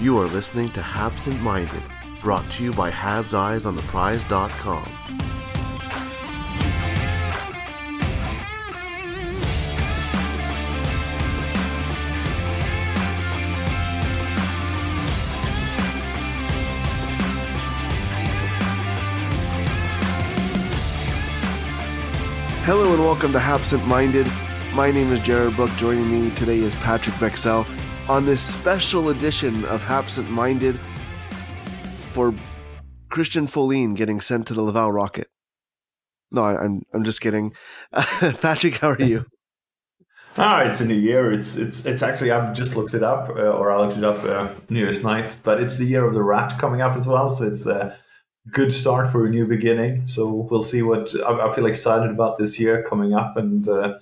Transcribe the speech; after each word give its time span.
You 0.00 0.16
are 0.18 0.26
listening 0.26 0.70
to 0.74 0.80
Habsent 0.80 1.40
Minded, 1.40 1.82
brought 2.22 2.48
to 2.52 2.62
you 2.62 2.72
by 2.72 2.88
Habs 2.88 3.34
Eyes 3.34 3.66
on 3.66 3.74
the 3.74 3.82
Prize.com. 3.82 4.84
Hello 22.62 22.94
and 22.94 23.02
welcome 23.02 23.32
to 23.32 23.40
Habsent 23.40 23.84
Minded. 23.88 24.28
My 24.74 24.92
name 24.92 25.10
is 25.10 25.18
Jared 25.18 25.56
Book. 25.56 25.70
Joining 25.76 26.08
me 26.08 26.30
today 26.36 26.58
is 26.58 26.76
Patrik 26.76 27.14
Bexell 27.14 27.66
on 28.08 28.24
this 28.24 28.40
special 28.40 29.10
edition 29.10 29.64
of 29.66 29.82
Habsent 29.82 30.30
Minded 30.30 30.76
for 32.08 32.34
Christian 33.10 33.46
Folin 33.46 33.94
getting 33.94 34.20
sent 34.20 34.46
to 34.46 34.54
the 34.54 34.62
Laval 34.62 34.92
Rocket. 34.92 35.28
No, 36.30 36.42
I, 36.42 36.62
I'm 36.62 36.82
I'm 36.94 37.04
just 37.04 37.20
kidding. 37.20 37.52
Patrik, 37.94 38.78
how 38.78 38.90
are 38.90 39.02
you? 39.02 39.26
Ah, 40.40 40.60
it's 40.60 40.80
a 40.80 40.86
new 40.86 40.94
year. 40.94 41.32
It's 41.32 41.56
it's 41.56 41.84
it's 41.84 42.00
actually 42.00 42.30
I've 42.30 42.52
just 42.52 42.76
looked 42.76 42.94
it 42.94 43.02
up, 43.02 43.28
uh, 43.30 43.50
or 43.50 43.72
I 43.72 43.80
looked 43.80 43.98
it 43.98 44.04
up 44.04 44.22
uh, 44.22 44.48
New 44.68 44.78
Year's 44.78 45.02
night. 45.02 45.36
But 45.42 45.60
it's 45.60 45.78
the 45.78 45.84
year 45.84 46.06
of 46.06 46.12
the 46.12 46.22
rat 46.22 46.60
coming 46.60 46.80
up 46.80 46.94
as 46.94 47.08
well, 47.08 47.28
so 47.28 47.44
it's 47.46 47.66
a 47.66 47.96
good 48.52 48.72
start 48.72 49.08
for 49.08 49.26
a 49.26 49.30
new 49.30 49.48
beginning. 49.48 50.06
So 50.06 50.46
we'll 50.48 50.62
see 50.62 50.82
what 50.82 51.12
I, 51.26 51.48
I 51.48 51.52
feel 51.52 51.66
excited 51.66 52.10
about 52.10 52.38
this 52.38 52.60
year 52.60 52.84
coming 52.84 53.14
up, 53.14 53.36
and 53.36 53.66
uh, 53.66 53.98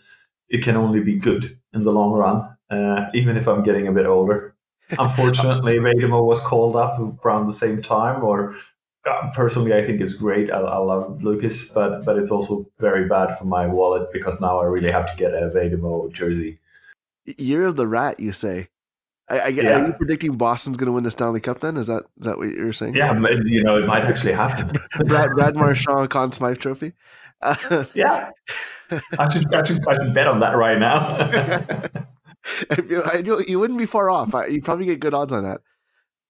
it 0.50 0.62
can 0.62 0.76
only 0.76 1.00
be 1.00 1.18
good 1.18 1.58
in 1.72 1.84
the 1.84 1.92
long 1.92 2.12
run, 2.12 2.55
uh, 2.70 3.06
even 3.14 3.36
if 3.36 3.46
I'm 3.46 3.62
getting 3.62 3.86
a 3.86 3.92
bit 3.92 4.06
older. 4.06 4.54
Unfortunately, 4.98 5.76
Vejdemo 5.78 6.24
was 6.24 6.40
called 6.40 6.76
up 6.76 7.24
around 7.24 7.46
the 7.46 7.52
same 7.52 7.82
time, 7.82 8.22
or 8.24 8.54
uh, 9.04 9.30
personally, 9.34 9.74
I 9.74 9.82
think 9.82 10.00
it's 10.00 10.14
great. 10.14 10.50
I, 10.50 10.60
I, 10.60 10.78
love 10.78 11.22
Lucas, 11.22 11.70
but 11.70 12.04
but 12.04 12.18
it's 12.18 12.30
also 12.30 12.66
very 12.78 13.08
bad 13.08 13.36
for 13.36 13.44
my 13.44 13.66
wallet 13.66 14.12
because 14.12 14.40
now 14.40 14.60
I 14.60 14.64
really 14.64 14.90
have 14.90 15.10
to 15.10 15.16
get 15.16 15.34
a 15.34 15.50
Vejdemo 15.54 16.12
jersey. 16.12 16.56
Year 17.24 17.66
of 17.66 17.76
the 17.76 17.88
rat, 17.88 18.20
you 18.20 18.32
say? 18.32 18.68
I, 19.28 19.38
I, 19.38 19.46
yeah. 19.48 19.80
Are 19.80 19.86
you 19.86 19.92
predicting 19.92 20.36
Boston's 20.36 20.76
going 20.76 20.86
to 20.86 20.92
win 20.92 21.02
the 21.02 21.10
Stanley 21.10 21.40
Cup? 21.40 21.60
Then 21.60 21.76
is 21.76 21.88
that 21.88 22.04
is 22.18 22.26
that 22.26 22.38
what 22.38 22.48
you're 22.48 22.72
saying? 22.72 22.94
Yeah, 22.94 23.12
you 23.44 23.62
know, 23.64 23.78
it 23.78 23.86
might 23.86 24.04
actually 24.04 24.32
happen. 24.32 24.76
Brad, 25.06 25.30
Brad 25.30 25.56
Marchand, 25.56 26.10
Conn 26.10 26.30
Smythe 26.32 26.58
Trophy. 26.58 26.92
Uh, 27.42 27.84
yeah, 27.94 28.30
I 29.18 29.28
should, 29.28 29.54
I 29.54 29.64
should 29.64 29.86
I 29.86 29.96
should 29.96 30.14
bet 30.14 30.26
on 30.26 30.40
that 30.40 30.56
right 30.56 30.78
now. 30.78 32.06
you, 32.88 33.02
I, 33.02 33.16
you 33.46 33.58
wouldn't 33.58 33.78
be 33.78 33.86
far 33.86 34.10
off. 34.10 34.34
You 34.48 34.60
probably 34.62 34.86
get 34.86 35.00
good 35.00 35.14
odds 35.14 35.32
on 35.32 35.44
that. 35.44 35.60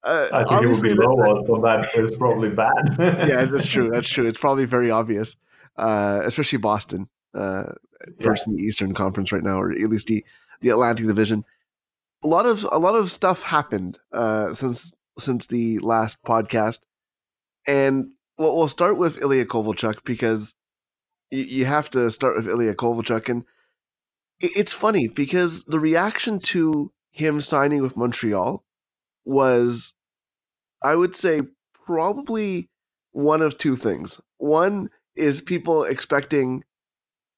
Uh, 0.06 0.28
I 0.32 0.44
think 0.44 0.62
it 0.62 0.68
would 0.68 0.82
be 0.82 0.94
low 0.94 1.20
odds 1.20 1.50
on 1.50 1.62
that, 1.62 1.84
so 1.84 2.00
it's 2.04 2.16
probably 2.16 2.50
bad. 2.50 2.96
yeah, 2.98 3.44
that's 3.44 3.66
true. 3.66 3.90
That's 3.92 4.08
true. 4.08 4.26
It's 4.26 4.38
probably 4.38 4.64
very 4.64 4.90
obvious, 4.90 5.36
uh, 5.76 6.22
especially 6.24 6.58
Boston, 6.58 7.08
uh, 7.34 7.72
first 8.20 8.46
yeah. 8.46 8.52
in 8.52 8.56
the 8.56 8.62
Eastern 8.62 8.94
Conference 8.94 9.32
right 9.32 9.42
now, 9.42 9.60
or 9.60 9.72
at 9.72 9.78
least 9.78 10.06
the, 10.06 10.24
the 10.60 10.68
Atlantic 10.68 11.06
Division. 11.06 11.44
A 12.22 12.28
lot 12.28 12.46
of 12.46 12.64
a 12.70 12.78
lot 12.78 12.94
of 12.94 13.10
stuff 13.10 13.42
happened 13.42 13.98
uh, 14.12 14.52
since 14.54 14.94
since 15.18 15.48
the 15.48 15.80
last 15.80 16.22
podcast, 16.22 16.80
and 17.66 18.10
we'll, 18.38 18.56
we'll 18.56 18.68
start 18.68 18.96
with 18.96 19.20
Ilya 19.20 19.46
Kovalchuk 19.46 20.04
because 20.04 20.54
you, 21.30 21.42
you 21.42 21.64
have 21.64 21.90
to 21.90 22.10
start 22.10 22.36
with 22.36 22.46
Ilya 22.46 22.74
Kovalchuk, 22.74 23.28
and 23.28 23.44
it's 24.40 24.72
funny 24.72 25.08
because 25.08 25.64
the 25.64 25.80
reaction 25.80 26.38
to 26.38 26.92
him 27.10 27.40
signing 27.40 27.82
with 27.82 27.96
Montreal 27.96 28.64
was 29.24 29.94
I 30.82 30.94
would 30.94 31.14
say 31.14 31.42
probably 31.86 32.68
one 33.12 33.42
of 33.42 33.56
two 33.56 33.76
things. 33.76 34.20
One 34.38 34.90
is 35.14 35.40
people 35.40 35.84
expecting 35.84 36.64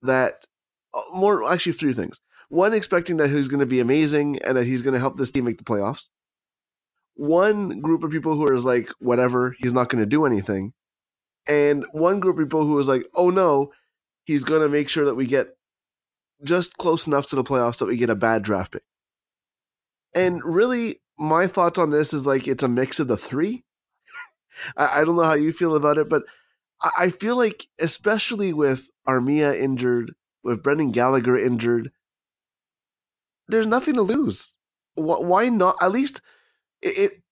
that 0.03 0.47
uh, 0.93 1.03
more 1.13 1.51
actually 1.51 1.73
three 1.73 1.93
things. 1.93 2.21
One 2.49 2.75
expecting 2.75 3.19
that 3.19 3.31
he's 3.31 3.49
going 3.49 3.61
to 3.61 3.67
be 3.67 3.81
amazing 3.81 4.41
and 4.43 4.57
that 4.57 4.65
he's 4.65 4.83
going 4.83 4.95
to 4.95 5.01
help 5.01 5.17
this 5.17 5.31
team 5.31 5.45
make 5.45 5.59
the 5.59 5.65
playoffs. 5.65 6.09
One 7.15 7.81
group 7.81 8.03
of 8.03 8.11
people 8.11 8.35
who 8.35 8.47
are 8.47 8.59
like, 8.59 8.89
whatever, 8.99 9.55
he's 9.59 9.73
not 9.73 9.89
going 9.89 10.03
to 10.03 10.07
do 10.07 10.25
anything. 10.25 10.73
And 11.47 11.85
one 11.93 12.21
group 12.21 12.39
of 12.39 12.45
people 12.45 12.65
who 12.65 12.79
is 12.79 12.89
like, 12.89 13.07
oh 13.15 13.31
no, 13.31 13.73
he's 14.25 14.45
going 14.45 14.63
to 14.63 14.69
make 14.69 14.89
sure 14.89 15.05
that 15.05 15.15
we 15.15 15.27
get 15.27 15.58
just 16.43 16.77
close 16.77 17.07
enough 17.07 17.27
to 17.27 17.37
the 17.37 17.45
playoffs 17.45 17.79
that 17.79 17.87
we 17.87 17.97
get 17.97 18.11
a 18.11 18.15
bad 18.15 18.43
draft 18.43 18.73
pick. 18.73 18.85
And 20.15 20.41
hmm. 20.41 20.51
really, 20.51 21.01
my 21.19 21.47
thoughts 21.47 21.79
on 21.79 21.91
this 21.91 22.13
is 22.13 22.27
like 22.27 22.47
it's 22.47 22.63
a 22.63 22.69
mix 22.69 23.01
of 23.01 23.09
the 23.09 23.17
three. 23.17 23.65
I, 24.77 25.01
I, 25.01 25.05
don't 25.05 25.17
know 25.17 25.25
how 25.25 25.35
you 25.35 25.53
feel 25.53 25.75
about 25.75 25.99
it, 25.99 26.09
but 26.09 26.25
I, 26.83 26.91
I 26.99 27.09
feel 27.11 27.37
like, 27.37 27.67
especially 27.79 28.53
with 28.53 28.91
Armia 29.07 29.59
injured, 29.59 30.15
with 30.43 30.63
Brendan 30.63 30.93
Gallagher 30.93 31.39
injured, 31.39 31.91
there's 33.49 33.67
nothing 33.67 33.95
to 33.95 34.03
lose. 34.03 34.57
Why 34.95 35.49
not? 35.49 35.77
At 35.81 35.93
least 35.93 36.21
it, 36.83 37.23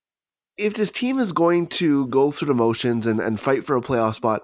if 0.56 0.74
this 0.74 0.90
team 0.90 1.18
is 1.18 1.32
going 1.32 1.66
to 1.66 2.06
go 2.08 2.30
through 2.30 2.48
the 2.48 2.54
motions 2.54 3.06
and, 3.06 3.20
and 3.20 3.38
fight 3.38 3.64
for 3.64 3.76
a 3.76 3.82
playoff 3.82 4.14
spot, 4.14 4.42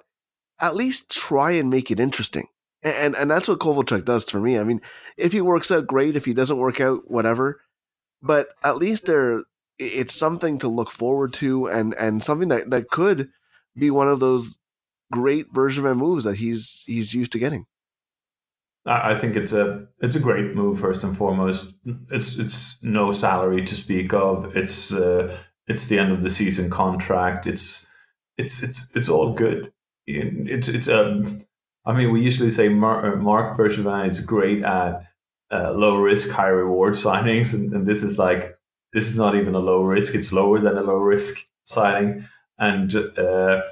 at 0.60 0.76
least 0.76 1.10
try 1.10 1.52
and 1.52 1.70
make 1.70 1.90
it 1.90 2.00
interesting. 2.00 2.48
And, 2.84 3.14
and, 3.14 3.30
that's 3.30 3.46
what 3.46 3.60
Kovalchuk 3.60 4.04
does 4.04 4.28
for 4.28 4.40
me. 4.40 4.58
I 4.58 4.64
mean, 4.64 4.80
if 5.16 5.32
he 5.32 5.40
works 5.40 5.70
out, 5.70 5.86
great. 5.86 6.16
If 6.16 6.24
he 6.24 6.34
doesn't 6.34 6.58
work 6.58 6.80
out, 6.80 7.08
whatever 7.08 7.60
but 8.22 8.48
at 8.64 8.76
least 8.76 9.06
there 9.06 9.42
it's 9.78 10.14
something 10.14 10.58
to 10.58 10.68
look 10.68 10.90
forward 10.90 11.32
to 11.32 11.66
and 11.66 11.94
and 11.94 12.22
something 12.22 12.48
that, 12.48 12.70
that 12.70 12.88
could 12.88 13.30
be 13.76 13.90
one 13.90 14.08
of 14.08 14.20
those 14.20 14.58
great 15.10 15.52
Bergevin 15.52 15.96
moves 15.96 16.24
that 16.24 16.36
he's 16.36 16.84
he's 16.86 17.12
used 17.12 17.32
to 17.32 17.38
getting. 17.38 17.66
I 18.84 19.14
think 19.16 19.36
it's 19.36 19.52
a 19.52 19.86
it's 20.00 20.16
a 20.16 20.20
great 20.20 20.54
move 20.54 20.78
first 20.78 21.04
and 21.04 21.16
foremost. 21.16 21.74
It's 22.10 22.38
it's 22.38 22.82
no 22.82 23.12
salary 23.12 23.64
to 23.64 23.74
speak 23.74 24.12
of. 24.12 24.56
It's 24.56 24.92
uh, 24.92 25.36
it's 25.66 25.86
the 25.86 25.98
end 25.98 26.12
of 26.12 26.22
the 26.22 26.30
season 26.30 26.70
contract. 26.70 27.46
It's 27.46 27.86
it's 28.36 28.62
it's 28.62 28.90
it's 28.94 29.08
all 29.08 29.32
good. 29.32 29.72
It's 30.06 30.68
it's 30.68 30.88
um. 30.88 31.44
I 31.84 31.92
mean, 31.92 32.12
we 32.12 32.20
usually 32.20 32.50
say 32.50 32.68
Mark, 32.68 33.18
Marc 33.18 33.58
Bergevin 33.58 34.06
is 34.06 34.20
great 34.20 34.62
at 34.62 35.04
uh, 35.52 35.72
low 35.72 35.96
risk, 35.96 36.30
high 36.30 36.48
reward 36.48 36.94
signings, 37.06 37.54
and, 37.54 37.72
and, 37.72 37.86
this 37.86 38.02
is 38.02 38.18
like 38.18 38.56
this 38.92 39.06
is 39.08 39.16
not 39.16 39.34
even 39.34 39.54
a 39.54 39.58
low 39.58 39.82
risk; 39.82 40.14
it's 40.14 40.32
lower 40.32 40.58
than 40.58 40.78
a 40.78 40.82
low 40.82 40.98
risk 40.98 41.46
signing, 41.64 42.26
and 42.58 42.94
uh, 43.18 43.62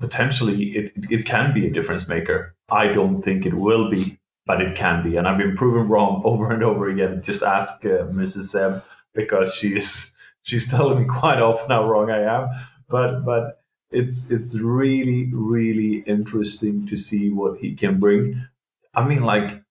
potentially 0.00 0.70
it 0.70 0.92
it 1.10 1.26
can 1.26 1.52
be 1.52 1.66
a 1.66 1.72
difference 1.72 2.08
maker. 2.08 2.54
I 2.70 2.88
don't 2.88 3.22
think 3.22 3.46
it 3.46 3.54
will 3.54 3.90
be, 3.90 4.18
but 4.46 4.60
it 4.60 4.74
can 4.74 5.02
be, 5.02 5.16
and 5.16 5.28
I've 5.28 5.38
been 5.38 5.56
proven 5.56 5.88
wrong 5.88 6.22
over 6.24 6.52
and 6.52 6.64
over 6.64 6.88
again. 6.88 7.22
Just 7.22 7.42
ask 7.42 7.84
uh, 7.84 8.08
Mrs. 8.10 8.48
Seb 8.48 8.82
because 9.14 9.54
she's 9.54 10.12
she's 10.42 10.68
telling 10.70 11.00
me 11.00 11.04
quite 11.04 11.40
often 11.40 11.70
how 11.70 11.88
wrong 11.88 12.10
I 12.10 12.22
am, 12.22 12.48
but 12.88 13.24
but. 13.24 13.60
It's 13.96 14.30
it's 14.30 14.60
really 14.60 15.30
really 15.32 16.04
interesting 16.06 16.86
to 16.86 16.96
see 16.96 17.30
what 17.30 17.58
he 17.58 17.74
can 17.74 17.98
bring. 17.98 18.46
I 18.94 19.06
mean, 19.08 19.22
like 19.22 19.62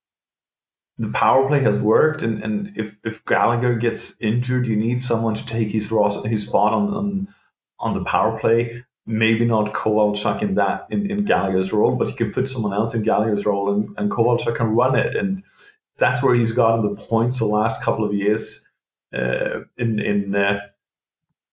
the 0.98 1.10
power 1.10 1.48
play 1.48 1.60
has 1.60 1.78
worked, 1.78 2.24
and, 2.24 2.42
and 2.42 2.72
if, 2.76 2.98
if 3.04 3.26
Gallagher 3.26 3.76
gets 3.76 4.16
injured, 4.22 4.66
you 4.66 4.78
need 4.78 5.02
someone 5.02 5.36
to 5.36 5.46
take 5.46 5.70
his 5.72 5.92
his 6.26 6.48
spot 6.48 6.74
on, 6.74 6.94
on 6.94 7.28
on 7.80 7.94
the 7.94 8.04
power 8.04 8.40
play. 8.40 8.84
Maybe 9.06 9.46
not 9.46 9.74
Kovalchuk 9.74 10.42
in 10.42 10.56
that 10.56 10.88
in, 10.90 11.10
in 11.12 11.26
Gallagher's 11.26 11.72
role, 11.74 11.96
but 11.96 12.10
you 12.10 12.16
can 12.16 12.32
put 12.32 12.50
someone 12.50 12.74
else 12.74 12.96
in 12.96 13.04
Gallagher's 13.04 13.46
role, 13.46 13.72
and, 13.72 13.90
and 13.98 14.10
Kovalchuk 14.10 14.56
can 14.56 14.68
run 14.68 14.96
it, 14.96 15.16
and 15.16 15.44
that's 15.98 16.24
where 16.24 16.36
he's 16.36 16.54
gotten 16.54 16.82
the 16.82 16.96
points 16.96 17.40
the 17.40 17.46
last 17.46 17.84
couple 17.84 18.06
of 18.06 18.14
years 18.14 18.68
uh, 19.14 19.62
in 19.78 20.00
in 20.00 20.36
uh, 20.36 20.60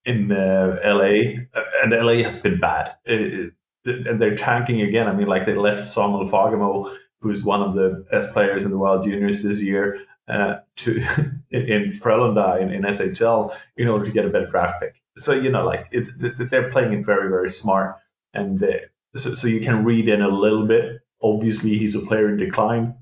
in 0.04 0.32
uh, 0.32 0.78
LA, 0.84 1.44
and 1.82 1.92
LA 1.92 2.22
has 2.24 2.42
been 2.42 2.58
bad. 2.58 2.94
Uh, 3.08 3.50
and 3.84 4.20
they're 4.20 4.36
tanking 4.36 4.80
again. 4.82 5.08
I 5.08 5.12
mean, 5.12 5.26
like 5.26 5.44
they 5.44 5.54
left 5.54 5.86
Samuel 5.86 6.24
Fagemo, 6.24 6.94
who's 7.20 7.44
one 7.44 7.62
of 7.62 7.74
the 7.74 8.04
best 8.10 8.32
players 8.32 8.64
in 8.64 8.70
the 8.70 8.78
World 8.78 9.04
Juniors 9.04 9.42
this 9.42 9.62
year, 9.62 10.00
uh, 10.28 10.56
to 10.76 10.96
in 11.50 11.86
Frölunda 11.86 12.60
in, 12.60 12.70
in 12.70 12.82
SHL 12.82 13.54
in 13.76 13.88
order 13.88 14.04
to 14.04 14.10
get 14.10 14.24
a 14.24 14.28
better 14.28 14.46
draft 14.46 14.80
pick. 14.80 15.02
So 15.16 15.32
you 15.32 15.50
know, 15.50 15.64
like 15.64 15.88
it's 15.90 16.16
they're 16.16 16.70
playing 16.70 16.92
it 16.92 17.06
very 17.06 17.28
very 17.28 17.48
smart, 17.48 17.96
and 18.34 18.62
uh, 18.62 18.68
so, 19.14 19.34
so 19.34 19.48
you 19.48 19.60
can 19.60 19.84
read 19.84 20.08
in 20.08 20.22
a 20.22 20.28
little 20.28 20.66
bit. 20.66 21.00
Obviously, 21.22 21.78
he's 21.78 21.94
a 21.94 22.00
player 22.00 22.28
in 22.28 22.36
decline, 22.36 22.94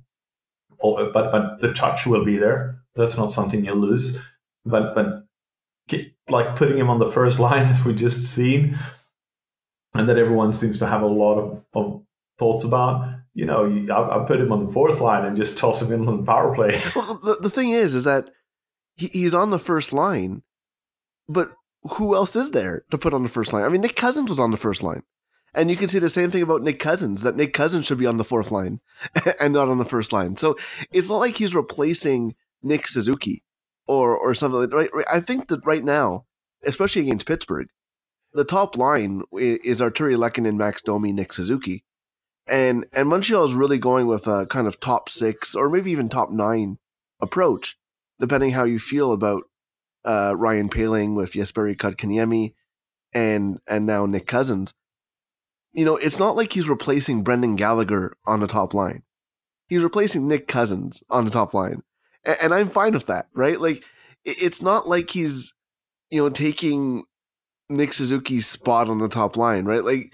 oh, 0.83 1.11
but 1.13 1.31
but 1.31 1.61
the 1.61 1.73
touch 1.73 2.07
will 2.07 2.25
be 2.25 2.37
there. 2.37 2.77
That's 2.95 3.17
not 3.17 3.33
something 3.33 3.65
you 3.65 3.75
lose. 3.75 4.23
But 4.65 4.95
but 4.95 5.25
like 6.31 6.57
putting 6.57 6.79
him 6.79 6.91
on 6.91 6.99
the 6.99 7.07
first 7.07 7.39
line 7.47 7.67
as 7.67 7.85
we 7.85 7.95
just 7.95 8.23
seen, 8.23 8.77
and 9.95 10.09
that 10.09 10.19
everyone 10.19 10.53
seems 10.53 10.79
to 10.79 10.87
have 10.87 11.03
a 11.03 11.07
lot 11.07 11.39
of, 11.39 11.65
of 11.75 12.03
thoughts 12.39 12.65
about. 12.65 13.17
You 13.33 13.47
know, 13.47 13.65
I, 13.91 14.23
I 14.23 14.27
put 14.27 14.41
him 14.41 14.53
on 14.53 14.65
the 14.65 14.73
fourth 14.73 15.01
line 15.01 15.25
and 15.25 15.37
just 15.37 15.57
toss 15.57 15.81
him 15.83 15.93
in 15.93 16.09
on 16.09 16.19
the 16.19 16.23
power 16.25 16.55
play. 16.55 16.81
well, 16.97 17.21
the, 17.23 17.37
the 17.41 17.51
thing 17.51 17.71
is, 17.71 17.95
is 17.95 18.05
that 18.05 18.31
he, 18.97 19.07
he's 19.07 19.35
on 19.35 19.51
the 19.51 19.59
first 19.59 19.93
line, 19.93 20.43
but 21.29 21.53
who 21.83 22.15
else 22.15 22.35
is 22.37 22.51
there 22.51 22.83
to 22.91 22.99
put 22.99 23.15
on 23.15 23.23
the 23.23 23.29
first 23.29 23.53
line? 23.53 23.63
I 23.63 23.69
mean, 23.69 23.81
Nick 23.81 23.97
Cousins 23.97 24.29
was 24.29 24.41
on 24.41 24.51
the 24.51 24.57
first 24.57 24.83
line. 24.83 25.03
And 25.53 25.69
you 25.69 25.77
can 25.77 25.89
see 25.89 25.99
the 25.99 26.09
same 26.09 26.31
thing 26.31 26.43
about 26.43 26.63
Nick 26.63 26.79
Cousins, 26.79 27.23
that 27.23 27.35
Nick 27.35 27.53
Cousins 27.53 27.87
should 27.87 27.99
be 27.99 28.07
on 28.07 28.19
the 28.19 28.25
fourth 28.25 28.53
line 28.53 28.81
and 29.41 29.53
not 29.53 29.69
on 29.69 29.79
the 29.79 29.85
first 29.85 30.13
line. 30.13 30.37
So 30.37 30.57
it's 30.93 31.09
not 31.09 31.19
like 31.19 31.39
he's 31.39 31.55
replacing 31.55 32.35
Nick 32.63 32.87
Suzuki 32.87 33.43
or 33.91 34.17
or 34.17 34.35
something 34.37 34.61
like 34.61 34.73
right, 34.73 34.91
right. 34.95 35.07
I 35.11 35.19
think 35.19 35.49
that 35.49 35.67
right 35.67 35.83
now, 35.83 36.25
especially 36.65 37.03
against 37.03 37.27
Pittsburgh, 37.27 37.67
the 38.33 38.45
top 38.45 38.77
line 38.77 39.23
is 39.33 39.81
Artturi 39.81 40.17
Lehkonen, 40.17 40.57
Max 40.57 40.81
Domi, 40.81 41.13
Nick 41.13 41.33
Suzuki. 41.33 41.83
And 42.47 42.87
and 42.93 43.09
Montreal 43.09 43.45
is 43.45 43.55
really 43.55 43.79
going 43.79 44.07
with 44.07 44.29
a 44.29 44.47
kind 44.47 44.69
of 44.69 44.79
top 44.79 45.09
six 45.09 45.57
or 45.57 45.69
maybe 45.69 45.91
even 45.91 46.09
top 46.09 46.31
nine 46.31 46.79
approach, 47.21 47.77
depending 48.21 48.53
how 48.53 48.63
you 48.63 48.79
feel 48.79 49.13
about 49.13 49.43
uh, 50.05 50.35
Ryan 50.39 50.69
Poehling 50.69 51.17
with 51.17 51.33
Jesperi 51.33 51.77
Kotkaniemi 51.77 52.55
and 53.13 53.59
and 53.67 53.87
now 53.87 54.07
Nick 54.07 54.29
Cousins. 54.29 54.73
You 55.73 55.85
know, 55.85 55.97
it's 55.97 56.19
not 56.19 56.37
like 56.37 56.53
he's 56.53 56.69
replacing 56.69 57.25
Brendan 57.25 57.57
Gallagher 57.57 58.13
on 58.25 58.39
the 58.39 58.47
top 58.47 58.73
line. 58.73 59.03
He's 59.69 59.83
replacing 59.83 60.29
Nick 60.29 60.47
Cousins 60.47 61.03
on 61.11 61.25
the 61.25 61.31
top 61.33 61.55
line. 61.55 61.83
And, 62.25 62.53
I'm 62.53 62.69
fine 62.69 62.93
with 62.93 63.07
that, 63.07 63.29
right? 63.35 63.61
Like 63.61 63.83
it's 64.25 64.61
not 64.61 64.89
like 64.89 65.11
he's 65.11 65.55
you 66.11 66.23
know 66.23 66.29
taking 66.29 67.05
Nick 67.69 67.93
Suzuki's 67.93 68.47
spot 68.47 68.89
on 68.89 68.99
the 68.99 69.09
top 69.09 69.37
line, 69.37 69.65
right? 69.65 69.85
Like 69.85 70.13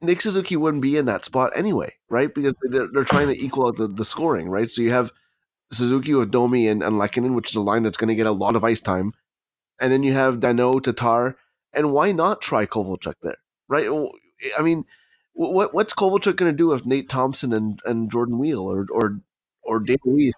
Nick 0.00 0.20
Suzuki 0.20 0.56
wouldn't 0.56 0.82
be 0.82 0.96
in 0.96 1.06
that 1.06 1.24
spot 1.24 1.52
anyway, 1.54 1.94
right? 2.08 2.32
Because 2.34 2.54
they're, 2.62 2.88
they're 2.92 3.04
trying 3.04 3.28
to 3.28 3.38
equal 3.38 3.68
out 3.68 3.76
the, 3.76 3.86
the 3.86 4.04
scoring, 4.04 4.48
right? 4.48 4.70
So 4.70 4.82
you 4.82 4.92
have 4.92 5.12
Suzuki 5.70 6.14
with 6.14 6.30
Domi 6.30 6.68
and, 6.68 6.82
and 6.82 6.96
Lehkonen, 6.96 7.34
which 7.34 7.50
is 7.50 7.56
a 7.56 7.60
line 7.60 7.82
that's 7.82 7.96
going 7.96 8.08
to 8.08 8.14
get 8.14 8.26
a 8.26 8.32
lot 8.32 8.56
of 8.56 8.64
ice 8.64 8.80
time. 8.80 9.12
And 9.80 9.92
then 9.92 10.02
you 10.02 10.12
have 10.12 10.40
Danault, 10.40 10.84
Tatar, 10.84 11.36
and 11.72 11.92
why 11.92 12.12
not 12.12 12.40
try 12.40 12.66
Kovalchuk 12.66 13.14
there, 13.22 13.38
right? 13.68 13.88
I 14.58 14.62
mean, 14.62 14.84
what 15.34 15.72
what's 15.72 15.94
Kovalchuk 15.94 16.36
going 16.36 16.52
to 16.52 16.56
do 16.56 16.68
with 16.68 16.86
Nate 16.86 17.08
Thompson 17.08 17.52
and, 17.52 17.80
and 17.84 18.10
Jordan 18.10 18.38
Weal 18.38 18.60
or 18.60 18.86
or 18.90 19.20
or 19.62 19.80
Dale 19.80 19.96
Weise? 20.06 20.32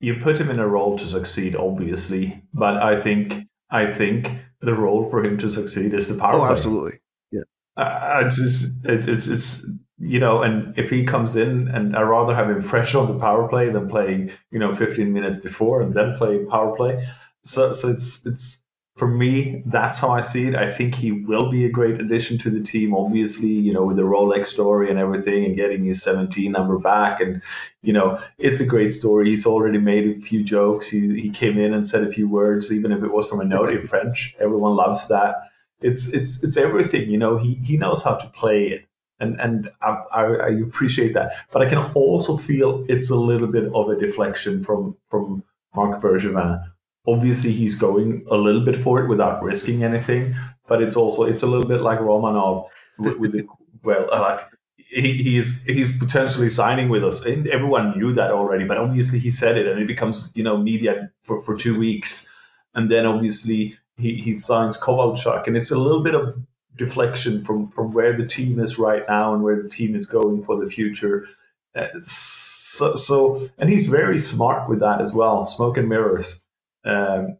You 0.00 0.16
put 0.16 0.40
him 0.40 0.50
in 0.50 0.58
a 0.58 0.66
role 0.66 0.96
to 0.96 1.04
succeed, 1.04 1.54
obviously, 1.54 2.42
but 2.54 2.78
I 2.78 2.98
think 2.98 3.46
I 3.70 3.86
think 3.86 4.30
the 4.60 4.74
role 4.74 5.08
for 5.08 5.24
him 5.24 5.38
to 5.38 5.48
succeed 5.48 5.94
is 5.94 6.08
the 6.08 6.18
power. 6.18 6.34
Oh, 6.34 6.38
play. 6.40 6.50
absolutely. 6.50 7.00
Yeah. 7.30 7.42
Uh, 7.76 8.22
it's, 8.26 8.36
just, 8.36 8.72
it's 8.84 9.06
it's 9.06 9.28
it's 9.28 9.70
you 9.98 10.18
know, 10.18 10.42
and 10.42 10.76
if 10.78 10.90
he 10.90 11.04
comes 11.04 11.36
in, 11.36 11.68
and 11.68 11.94
I 11.94 12.02
rather 12.02 12.34
have 12.34 12.48
him 12.48 12.62
fresh 12.62 12.94
on 12.94 13.06
the 13.06 13.18
power 13.18 13.46
play 13.48 13.68
than 13.68 13.88
playing 13.88 14.30
you 14.50 14.58
know 14.58 14.72
15 14.72 15.12
minutes 15.12 15.38
before 15.38 15.82
and 15.82 15.94
then 15.94 16.14
play 16.16 16.44
power 16.46 16.74
play. 16.74 17.06
So 17.42 17.72
so 17.72 17.88
it's 17.88 18.26
it's 18.26 18.59
for 19.00 19.08
me, 19.08 19.62
that's 19.64 19.98
how 19.98 20.10
I 20.10 20.20
see 20.20 20.48
it. 20.48 20.54
I 20.54 20.66
think 20.66 20.94
he 20.94 21.10
will 21.10 21.50
be 21.50 21.64
a 21.64 21.70
great 21.70 21.98
addition 21.98 22.36
to 22.36 22.50
the 22.50 22.60
team. 22.60 22.94
Obviously, 22.94 23.48
you 23.48 23.72
know, 23.72 23.82
with 23.82 23.96
the 23.96 24.02
Rolex 24.02 24.48
story 24.48 24.90
and 24.90 24.98
everything, 24.98 25.46
and 25.46 25.56
getting 25.56 25.86
his 25.86 26.02
17 26.02 26.52
number 26.52 26.78
back, 26.78 27.18
and 27.18 27.42
you 27.80 27.94
know, 27.94 28.18
it's 28.36 28.60
a 28.60 28.66
great 28.66 28.90
story. 28.90 29.30
He's 29.30 29.46
already 29.46 29.78
made 29.78 30.04
a 30.04 30.20
few 30.20 30.44
jokes. 30.44 30.90
He 30.90 31.18
he 31.18 31.30
came 31.30 31.56
in 31.56 31.72
and 31.72 31.86
said 31.86 32.04
a 32.04 32.12
few 32.12 32.28
words, 32.28 32.70
even 32.70 32.92
if 32.92 33.02
it 33.02 33.10
was 33.10 33.26
from 33.26 33.40
a 33.40 33.44
note 33.44 33.70
in 33.70 33.84
French. 33.84 34.36
Everyone 34.38 34.76
loves 34.76 35.08
that. 35.08 35.48
It's 35.80 36.12
it's 36.12 36.44
it's 36.44 36.58
everything. 36.58 37.08
You 37.10 37.16
know, 37.16 37.38
he 37.38 37.54
he 37.54 37.78
knows 37.78 38.04
how 38.04 38.16
to 38.16 38.28
play 38.28 38.66
it. 38.66 38.86
And, 39.18 39.40
and 39.40 39.70
I, 39.80 40.02
I, 40.12 40.24
I 40.24 40.48
appreciate 40.66 41.14
that, 41.14 41.32
but 41.52 41.62
I 41.62 41.68
can 41.70 41.78
also 41.94 42.36
feel 42.36 42.84
it's 42.88 43.10
a 43.10 43.16
little 43.16 43.48
bit 43.48 43.72
of 43.74 43.88
a 43.88 43.96
deflection 43.96 44.62
from 44.62 44.98
from 45.08 45.42
Marc 45.74 46.02
Bergevin 46.02 46.62
obviously 47.06 47.52
he's 47.52 47.74
going 47.74 48.24
a 48.30 48.36
little 48.36 48.60
bit 48.60 48.76
for 48.76 49.02
it 49.02 49.08
without 49.08 49.42
risking 49.42 49.82
anything 49.84 50.34
but 50.68 50.82
it's 50.82 50.96
also 50.96 51.24
it's 51.24 51.42
a 51.42 51.46
little 51.46 51.68
bit 51.68 51.80
like 51.80 51.98
romanov 51.98 52.68
with, 52.98 53.18
with 53.18 53.32
the 53.32 53.46
well 53.82 54.08
like 54.12 54.40
he, 54.76 55.22
he's 55.22 55.62
he's 55.64 55.96
potentially 55.98 56.48
signing 56.48 56.88
with 56.88 57.04
us 57.04 57.24
and 57.24 57.46
everyone 57.48 57.96
knew 57.98 58.12
that 58.12 58.30
already 58.30 58.64
but 58.64 58.78
obviously 58.78 59.18
he 59.18 59.30
said 59.30 59.56
it 59.56 59.66
and 59.66 59.80
it 59.80 59.86
becomes 59.86 60.30
you 60.34 60.42
know 60.42 60.56
media 60.56 61.10
for, 61.22 61.40
for 61.40 61.56
two 61.56 61.78
weeks 61.78 62.28
and 62.74 62.90
then 62.90 63.06
obviously 63.06 63.76
he, 63.96 64.16
he 64.16 64.34
signs 64.34 64.78
kovalchuk 64.78 65.46
and 65.46 65.56
it's 65.56 65.70
a 65.70 65.78
little 65.78 66.02
bit 66.02 66.14
of 66.14 66.34
deflection 66.76 67.42
from 67.42 67.68
from 67.68 67.92
where 67.92 68.16
the 68.16 68.26
team 68.26 68.58
is 68.58 68.78
right 68.78 69.04
now 69.08 69.34
and 69.34 69.42
where 69.42 69.62
the 69.62 69.68
team 69.68 69.94
is 69.94 70.06
going 70.06 70.42
for 70.42 70.58
the 70.58 70.70
future. 70.70 71.28
Uh, 71.74 71.86
so, 72.00 72.94
so 72.94 73.38
and 73.58 73.70
he's 73.70 73.86
very 73.86 74.18
smart 74.18 74.68
with 74.68 74.80
that 74.80 75.00
as 75.00 75.14
well 75.14 75.44
smoke 75.44 75.76
and 75.76 75.88
mirrors 75.88 76.42
um, 76.84 77.36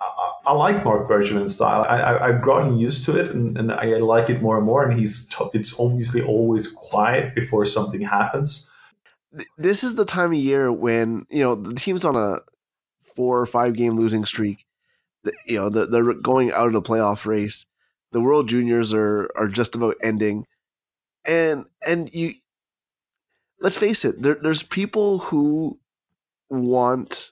I, 0.00 0.32
I, 0.46 0.52
like 0.52 0.84
Marc 0.84 1.08
Bergevin's 1.08 1.54
style. 1.54 1.84
I, 1.88 2.32
have 2.32 2.42
gotten 2.42 2.76
used 2.76 3.04
to 3.04 3.16
it, 3.16 3.30
and, 3.30 3.56
and, 3.56 3.70
I 3.72 3.84
like 3.98 4.30
it 4.30 4.42
more 4.42 4.56
and 4.56 4.66
more. 4.66 4.88
And 4.88 4.98
he's 4.98 5.28
t- 5.28 5.50
it's 5.54 5.78
obviously 5.78 6.22
always 6.22 6.70
quiet 6.70 7.34
before 7.34 7.64
something 7.64 8.00
happens. 8.00 8.68
This 9.56 9.84
is 9.84 9.94
the 9.94 10.04
time 10.04 10.32
of 10.32 10.38
year 10.38 10.72
when 10.72 11.26
you 11.30 11.44
know 11.44 11.54
the 11.54 11.74
team's 11.74 12.04
on 12.04 12.16
a 12.16 12.40
four 13.14 13.40
or 13.40 13.46
five 13.46 13.74
game 13.74 13.92
losing 13.92 14.24
streak. 14.24 14.64
You 15.46 15.60
know 15.60 15.68
they're 15.70 16.14
going 16.14 16.52
out 16.52 16.66
of 16.66 16.72
the 16.72 16.82
playoff 16.82 17.24
race. 17.26 17.64
The 18.10 18.20
World 18.20 18.48
Juniors 18.48 18.92
are 18.92 19.30
are 19.36 19.48
just 19.48 19.76
about 19.76 19.96
ending, 20.02 20.46
and 21.24 21.66
and 21.86 22.12
you 22.12 22.34
let's 23.62 23.78
face 23.78 24.04
it, 24.04 24.20
there, 24.20 24.34
there's 24.34 24.62
people 24.62 25.18
who 25.18 25.78
want 26.50 27.30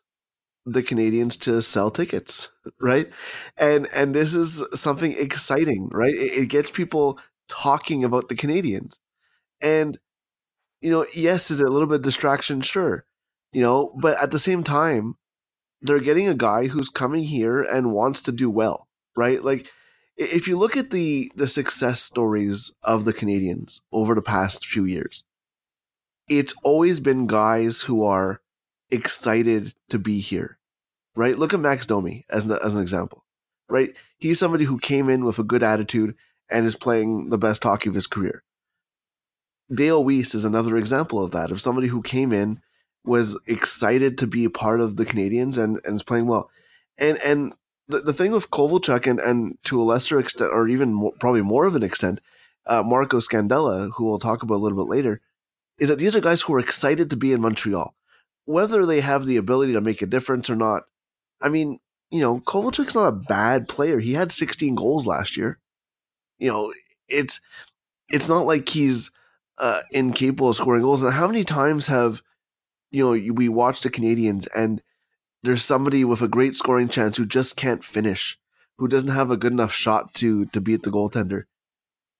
the 0.72 0.82
Canadiens 0.82 1.38
to 1.40 1.60
sell 1.62 1.90
tickets, 1.90 2.48
right? 2.80 3.08
And 3.56 3.88
and 3.94 4.14
this 4.14 4.34
is 4.34 4.62
something 4.74 5.12
exciting, 5.12 5.88
right? 5.92 6.14
It, 6.14 6.42
it, 6.42 6.48
gets 6.48 6.70
people 6.70 7.18
talking 7.48 8.04
about 8.04 8.28
the 8.28 8.34
Canadiens. 8.34 8.98
and 9.60 9.98
you 10.80 10.90
know, 10.90 11.04
yes, 11.14 11.50
is 11.50 11.60
it 11.60 11.68
a 11.68 11.72
little 11.72 11.88
bit 11.88 12.02
distraction? 12.02 12.60
Sure, 12.62 13.04
you 13.52 13.62
know, 13.62 13.92
but 14.00 14.20
at 14.22 14.30
the 14.30 14.38
same 14.38 14.62
time, 14.62 15.16
they're 15.82 16.00
getting 16.00 16.28
a 16.28 16.34
guy 16.34 16.68
who's 16.68 16.88
coming 16.88 17.24
here 17.24 17.62
and 17.62 17.92
wants 17.92 18.22
to 18.22 18.32
do 18.32 18.48
well, 18.48 18.88
right? 19.16 19.42
Like 19.42 19.70
if 20.16 20.46
you 20.46 20.56
look 20.56 20.76
at 20.76 20.90
the 20.90 21.32
the 21.34 21.46
success 21.46 22.00
stories 22.00 22.72
of 22.82 23.04
the 23.04 23.12
Canadiens 23.12 23.80
over 23.92 24.14
the 24.14 24.22
past 24.22 24.66
few 24.66 24.84
years, 24.84 25.24
it's 26.28 26.54
always 26.62 27.00
been 27.00 27.26
guys 27.26 27.82
who 27.82 28.04
are 28.04 28.40
excited 28.90 29.74
to 29.88 29.98
be 29.98 30.20
here, 30.20 30.58
right? 31.20 31.38
Look 31.38 31.52
at 31.52 31.60
Max 31.60 31.84
Domi 31.84 32.24
as 32.30 32.46
an, 32.46 32.52
as 32.64 32.74
an 32.74 32.80
example, 32.80 33.26
right? 33.68 33.94
He's 34.16 34.38
somebody 34.38 34.64
who 34.64 34.78
came 34.78 35.10
in 35.10 35.22
with 35.22 35.38
a 35.38 35.44
good 35.44 35.62
attitude 35.62 36.14
and 36.48 36.64
is 36.64 36.76
playing 36.76 37.28
the 37.28 37.36
best 37.36 37.62
hockey 37.62 37.90
of 37.90 37.94
his 37.94 38.06
career. 38.06 38.42
Dale 39.70 40.02
Weise 40.02 40.34
is 40.34 40.46
another 40.46 40.78
example 40.78 41.22
of 41.22 41.30
that, 41.32 41.50
of 41.50 41.60
somebody 41.60 41.88
who 41.88 42.00
came 42.00 42.32
in, 42.32 42.62
was 43.04 43.38
excited 43.46 44.16
to 44.16 44.26
be 44.26 44.46
a 44.46 44.50
part 44.50 44.80
of 44.80 44.96
the 44.96 45.04
Canadiens 45.04 45.62
and, 45.62 45.78
and 45.84 45.96
is 45.96 46.02
playing 46.02 46.26
well. 46.26 46.50
And 46.96 47.18
and 47.18 47.52
the, 47.86 48.00
the 48.00 48.14
thing 48.14 48.32
with 48.32 48.50
Kovalchuk 48.50 49.06
and, 49.06 49.20
and 49.20 49.58
to 49.64 49.80
a 49.80 49.84
lesser 49.84 50.18
extent, 50.18 50.50
or 50.52 50.68
even 50.68 50.94
more, 50.94 51.12
probably 51.20 51.42
more 51.42 51.66
of 51.66 51.76
an 51.76 51.82
extent, 51.82 52.20
uh, 52.64 52.82
Marco 52.82 53.20
Scandella, 53.20 53.90
who 53.94 54.06
we'll 54.06 54.18
talk 54.18 54.42
about 54.42 54.56
a 54.56 54.62
little 54.64 54.78
bit 54.78 54.90
later, 54.90 55.20
is 55.78 55.90
that 55.90 55.98
these 55.98 56.16
are 56.16 56.20
guys 56.20 56.42
who 56.42 56.54
are 56.54 56.60
excited 56.60 57.10
to 57.10 57.16
be 57.16 57.32
in 57.32 57.42
Montreal 57.42 57.94
whether 58.50 58.84
they 58.84 59.00
have 59.00 59.26
the 59.26 59.36
ability 59.36 59.72
to 59.72 59.80
make 59.80 60.02
a 60.02 60.06
difference 60.06 60.50
or 60.50 60.56
not, 60.56 60.84
I 61.40 61.49
mean, 61.49 61.78
you 62.11 62.20
know, 62.20 62.40
Kovalchuk's 62.40 62.94
not 62.94 63.09
a 63.09 63.12
bad 63.12 63.68
player. 63.68 63.99
He 63.99 64.12
had 64.12 64.32
16 64.32 64.75
goals 64.75 65.06
last 65.06 65.37
year. 65.37 65.59
You 66.38 66.50
know, 66.50 66.73
it's 67.09 67.40
it's 68.09 68.28
not 68.28 68.47
like 68.47 68.68
he's 68.68 69.11
uh, 69.59 69.80
incapable 69.92 70.49
of 70.49 70.56
scoring 70.56 70.82
goals. 70.82 71.02
And 71.02 71.12
how 71.12 71.26
many 71.26 71.44
times 71.44 71.87
have 71.87 72.23
you 72.90 73.04
know 73.04 73.32
we 73.32 73.49
watched 73.49 73.82
the 73.82 73.90
Canadiens 73.90 74.49
and 74.54 74.82
there's 75.42 75.64
somebody 75.64 76.04
with 76.04 76.23
a 76.23 76.28
great 76.28 76.54
scoring 76.54 76.88
chance 76.88 77.16
who 77.16 77.25
just 77.25 77.56
can't 77.56 77.85
finish, 77.85 78.38
who 78.78 78.88
doesn't 78.88 79.09
have 79.09 79.30
a 79.30 79.37
good 79.37 79.52
enough 79.52 79.73
shot 79.73 80.14
to 80.14 80.47
to 80.47 80.61
beat 80.61 80.82
the 80.82 80.90
goaltender. 80.90 81.44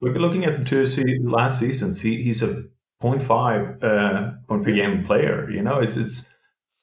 Look, 0.01 0.17
looking 0.17 0.45
at 0.45 0.55
the 0.55 0.65
two 0.65 0.85
last 1.29 1.59
seasons, 1.59 2.01
he, 2.01 2.23
he's 2.23 2.43
a 2.43 2.65
0.5 3.03 3.83
uh, 3.83 4.33
point 4.49 4.65
per 4.65 4.73
game 4.73 5.05
player. 5.05 5.51
You 5.51 5.63
know, 5.63 5.79
it's 5.79 5.97
it's 5.97 6.31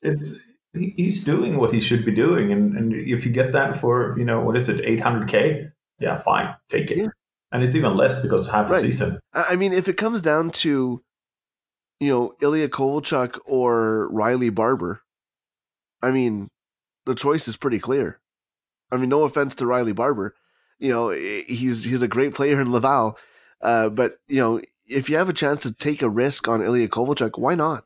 it's 0.01 0.37
he's 0.77 1.23
doing 1.23 1.57
what 1.57 1.73
he 1.73 1.79
should 1.79 2.05
be 2.05 2.13
doing, 2.13 2.51
and 2.51 2.75
and 2.77 2.93
if 2.93 3.25
you 3.25 3.31
get 3.31 3.51
that 3.53 3.75
for 3.75 4.17
you 4.17 4.25
know 4.25 4.41
what 4.41 4.57
is 4.57 4.69
it 4.69 4.81
800k, 4.81 5.71
yeah, 5.99 6.15
fine, 6.15 6.55
take 6.69 6.91
it. 6.91 6.97
Yeah. 6.97 7.07
And 7.51 7.63
it's 7.63 7.75
even 7.75 7.95
less 7.95 8.21
because 8.21 8.41
it's 8.41 8.51
half 8.51 8.69
right. 8.69 8.81
the 8.81 8.87
season. 8.87 9.19
I 9.33 9.55
mean, 9.55 9.71
if 9.71 9.87
it 9.87 9.95
comes 9.95 10.21
down 10.21 10.51
to, 10.51 11.01
you 12.01 12.09
know, 12.09 12.35
Ilya 12.41 12.67
Kovalchuk 12.67 13.39
or 13.45 14.09
Riley 14.11 14.49
Barber, 14.49 15.01
I 16.03 16.11
mean, 16.11 16.49
the 17.05 17.15
choice 17.15 17.47
is 17.47 17.55
pretty 17.55 17.79
clear. 17.79 18.19
I 18.91 18.97
mean, 18.97 19.07
no 19.07 19.23
offense 19.23 19.55
to 19.55 19.65
Riley 19.65 19.93
Barber, 19.93 20.35
you 20.79 20.89
know, 20.89 21.09
he's 21.09 21.83
he's 21.83 22.01
a 22.01 22.07
great 22.07 22.33
player 22.33 22.59
in 22.59 22.71
Laval, 22.71 23.17
uh, 23.61 23.89
but 23.89 24.19
you 24.27 24.39
know, 24.39 24.61
if 24.87 25.09
you 25.09 25.17
have 25.17 25.29
a 25.29 25.33
chance 25.33 25.61
to 25.61 25.73
take 25.73 26.01
a 26.01 26.09
risk 26.09 26.47
on 26.47 26.61
Ilya 26.61 26.89
Kovalchuk, 26.89 27.37
why 27.37 27.55
not? 27.55 27.85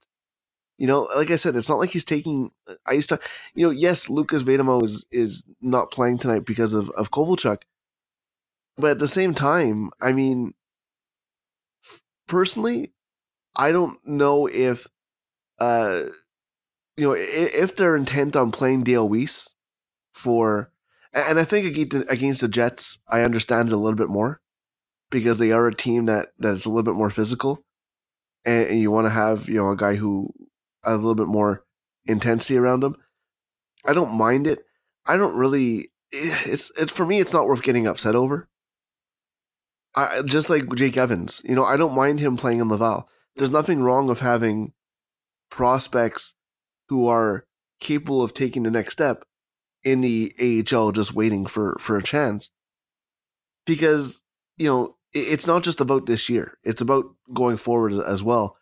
You 0.82 0.88
know, 0.88 1.08
like 1.16 1.30
I 1.30 1.36
said, 1.36 1.56
it's 1.56 1.70
not 1.70 1.78
like 1.78 1.92
he's 1.92 2.04
taking 2.04 2.50
ice 2.88 3.06
time. 3.06 3.20
You 3.54 3.68
know, 3.68 3.72
yes, 3.72 4.10
Lucas 4.10 4.42
Vejdemo 4.42 4.82
is 4.82 5.06
is 5.12 5.44
not 5.62 5.92
playing 5.92 6.18
tonight 6.18 6.44
because 6.44 6.74
of 6.74 6.90
of 6.98 7.12
Kovalchuk, 7.12 7.62
but 8.78 8.90
at 8.90 8.98
the 8.98 9.08
same 9.08 9.36
time, 9.36 9.92
I 10.02 10.12
mean, 10.12 10.56
personally, 12.28 12.94
I 13.56 13.72
don't 13.72 14.00
know 14.08 14.48
if, 14.48 14.88
uh, 15.60 16.06
you 16.98 17.10
know, 17.10 17.16
if 17.16 17.76
they're 17.76 17.96
intent 17.96 18.36
on 18.36 18.50
playing 18.50 18.82
Dale 18.82 19.08
Weise 19.08 19.50
for, 20.16 20.72
and 21.14 21.38
I 21.38 21.44
think 21.44 21.78
against 21.78 22.42
the 22.42 22.48
Jets, 22.48 22.98
I 23.08 23.22
understand 23.22 23.70
it 23.70 23.74
a 23.74 23.78
little 23.78 23.98
bit 23.98 24.10
more 24.10 24.42
because 25.12 25.38
they 25.38 25.52
are 25.52 25.68
a 25.68 25.76
team 25.76 26.06
that 26.06 26.30
that's 26.40 26.66
a 26.66 26.70
little 26.70 26.92
bit 26.92 26.98
more 26.98 27.12
physical, 27.12 27.64
and, 28.46 28.68
and 28.70 28.80
you 28.80 28.90
want 28.90 29.06
to 29.06 29.12
have 29.12 29.48
you 29.48 29.58
know 29.58 29.70
a 29.70 29.78
guy 29.78 29.94
who 29.94 30.34
a 30.84 30.96
little 30.96 31.16
bit 31.16 31.28
more 31.28 31.64
intensity 32.06 32.58
around 32.58 32.84
him. 32.84 32.96
I 33.86 33.94
don't 33.94 34.14
mind 34.14 34.48
it. 34.48 34.64
I 35.06 35.18
don't 35.18 35.36
really. 35.36 35.92
Eh, 36.14 36.38
it's 36.46 36.72
it's 36.78 36.92
for 36.92 37.06
me. 37.06 37.20
It's 37.20 37.34
not 37.34 37.46
worth 37.46 37.64
getting 37.64 37.88
upset 37.88 38.16
over. 38.16 38.50
I, 39.96 40.22
just 40.22 40.50
like 40.50 40.74
Jake 40.76 40.96
Evans, 40.96 41.42
you 41.44 41.54
know, 41.54 41.66
I 41.66 41.76
don't 41.76 41.96
mind 41.96 42.20
him 42.20 42.38
playing 42.38 42.62
in 42.62 42.70
Laval. 42.70 43.10
There's 43.36 43.52
nothing 43.52 43.82
wrong 43.82 44.08
with 44.08 44.22
having 44.22 44.72
prospects 45.50 46.36
who 46.88 47.08
are 47.08 47.46
capable 47.82 48.22
of 48.22 48.34
taking 48.34 48.64
the 48.64 48.72
next 48.72 48.94
step 48.94 49.26
in 49.84 50.02
the 50.02 50.34
AHL, 50.40 50.92
just 50.92 51.14
waiting 51.14 51.46
for 51.46 51.76
for 51.80 51.98
a 51.98 52.04
chance. 52.04 52.52
Because 53.66 54.22
you 54.58 54.68
know, 54.68 54.96
it's 55.14 55.48
not 55.48 55.64
just 55.64 55.82
about 55.82 56.06
this 56.06 56.30
year; 56.30 56.58
it's 56.64 56.82
about 56.82 57.06
going 57.34 57.58
forward 57.58 57.94
as 57.94 58.24
well. 58.24 58.58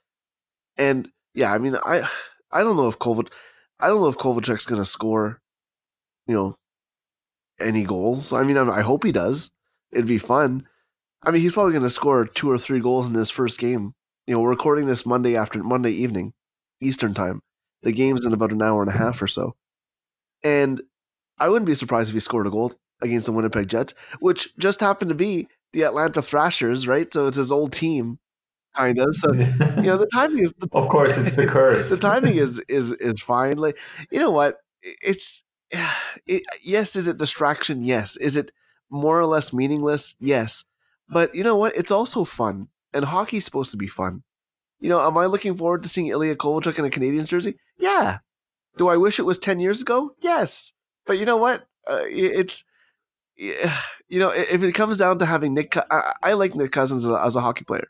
And 0.77 1.09
yeah, 1.39 1.53
I 1.53 1.57
mean, 1.57 1.77
I 1.85 2.01
I 2.51 2.63
don't 2.63 2.75
know 2.75 2.89
if 2.89 2.99
Kovac, 2.99 3.29
I 3.79 3.87
don't 3.87 4.01
know 4.01 4.09
if 4.09 4.17
Kovalchuk's 4.17 4.65
going 4.65 4.81
to 4.81 4.85
score, 4.85 5.39
you 6.27 6.35
know, 6.35 6.57
any 7.61 7.85
goals. 7.85 8.33
I 8.33 8.43
mean, 8.43 8.57
I, 8.57 8.67
I 8.67 8.81
hope 8.81 9.05
he 9.05 9.13
does. 9.13 9.49
It'd 9.93 10.05
be 10.05 10.17
fun. 10.17 10.67
I 11.23 11.31
mean, 11.31 11.41
he's 11.41 11.53
probably 11.53 11.79
to 11.79 11.89
score 11.89 12.25
two 12.25 12.51
or 12.51 12.57
three 12.57 12.81
goals 12.81 13.07
in 13.07 13.13
this 13.13 13.29
first 13.29 13.57
game. 13.57 13.93
You 14.27 14.35
know, 14.35 14.41
we're 14.41 14.49
recording 14.49 14.85
this 14.85 15.05
Monday 15.05 15.37
after 15.37 15.63
Monday 15.63 15.91
evening, 15.91 16.33
Eastern 16.81 17.13
time. 17.13 17.41
The 17.83 17.93
game's 17.93 18.25
in 18.25 18.33
about 18.33 18.51
an 18.51 18.61
hour 18.61 18.81
and 18.81 18.91
a 18.91 18.97
half 18.97 19.21
or 19.21 19.27
so, 19.27 19.55
and 20.43 20.81
I 21.37 21.47
wouldn't 21.47 21.67
be 21.67 21.75
surprised 21.75 22.09
if 22.09 22.15
he 22.15 22.19
scored 22.19 22.47
a 22.47 22.49
goal 22.49 22.73
against 23.01 23.27
the 23.27 23.31
Winnipeg 23.31 23.69
Jets, 23.69 23.95
which 24.19 24.53
just 24.57 24.81
happened 24.81 25.07
to 25.07 25.15
be 25.15 25.47
the 25.71 25.83
Atlanta 25.83 26.21
Thrashers, 26.21 26.85
right? 26.85 27.11
So 27.13 27.27
it's 27.27 27.37
his 27.37 27.53
old 27.53 27.71
team 27.71 28.19
kind 28.75 28.99
of. 28.99 29.15
So 29.15 29.33
you 29.33 29.83
know, 29.83 29.97
the 29.97 30.09
timing 30.13 30.43
is. 30.43 30.53
of 30.71 30.89
course, 30.89 31.17
it's 31.17 31.35
the 31.35 31.47
curse. 31.47 31.89
the 31.95 31.97
timing 31.97 32.35
is 32.35 32.59
is 32.67 32.93
is 32.93 33.21
fine. 33.21 33.57
Like 33.57 33.77
you 34.11 34.19
know 34.19 34.31
what? 34.31 34.57
It's 34.81 35.43
it, 36.25 36.43
yes. 36.61 36.95
Is 36.95 37.07
it 37.07 37.17
distraction? 37.17 37.83
Yes. 37.83 38.17
Is 38.17 38.35
it 38.35 38.51
more 38.89 39.19
or 39.19 39.25
less 39.25 39.53
meaningless? 39.53 40.15
Yes. 40.19 40.65
But 41.09 41.33
you 41.33 41.43
know 41.43 41.55
what? 41.57 41.75
It's 41.75 41.91
also 41.91 42.23
fun, 42.23 42.67
and 42.93 43.05
hockey's 43.05 43.45
supposed 43.45 43.71
to 43.71 43.77
be 43.77 43.87
fun. 43.87 44.23
You 44.79 44.89
know, 44.89 45.05
am 45.05 45.17
I 45.17 45.25
looking 45.25 45.55
forward 45.55 45.83
to 45.83 45.89
seeing 45.89 46.07
Ilya 46.07 46.35
Kovalchuk 46.35 46.79
in 46.79 46.85
a 46.85 46.89
Canadiens 46.89 47.27
jersey? 47.27 47.55
Yeah. 47.77 48.19
Do 48.77 48.87
I 48.87 48.97
wish 48.97 49.19
it 49.19 49.23
was 49.23 49.39
ten 49.39 49.59
years 49.59 49.81
ago? 49.81 50.15
Yes. 50.21 50.73
But 51.05 51.17
you 51.17 51.25
know 51.25 51.37
what? 51.37 51.67
Uh, 51.89 52.03
it's 52.05 52.63
you 53.39 54.19
know, 54.19 54.29
if 54.29 54.61
it 54.63 54.73
comes 54.73 54.97
down 54.97 55.19
to 55.19 55.25
having 55.25 55.53
Nick, 55.53 55.77
I, 55.77 56.13
I 56.21 56.33
like 56.33 56.55
Nick 56.55 56.71
Cousins 56.71 57.05
as 57.05 57.11
a, 57.11 57.23
as 57.23 57.35
a 57.35 57.41
hockey 57.41 57.63
player. 57.63 57.87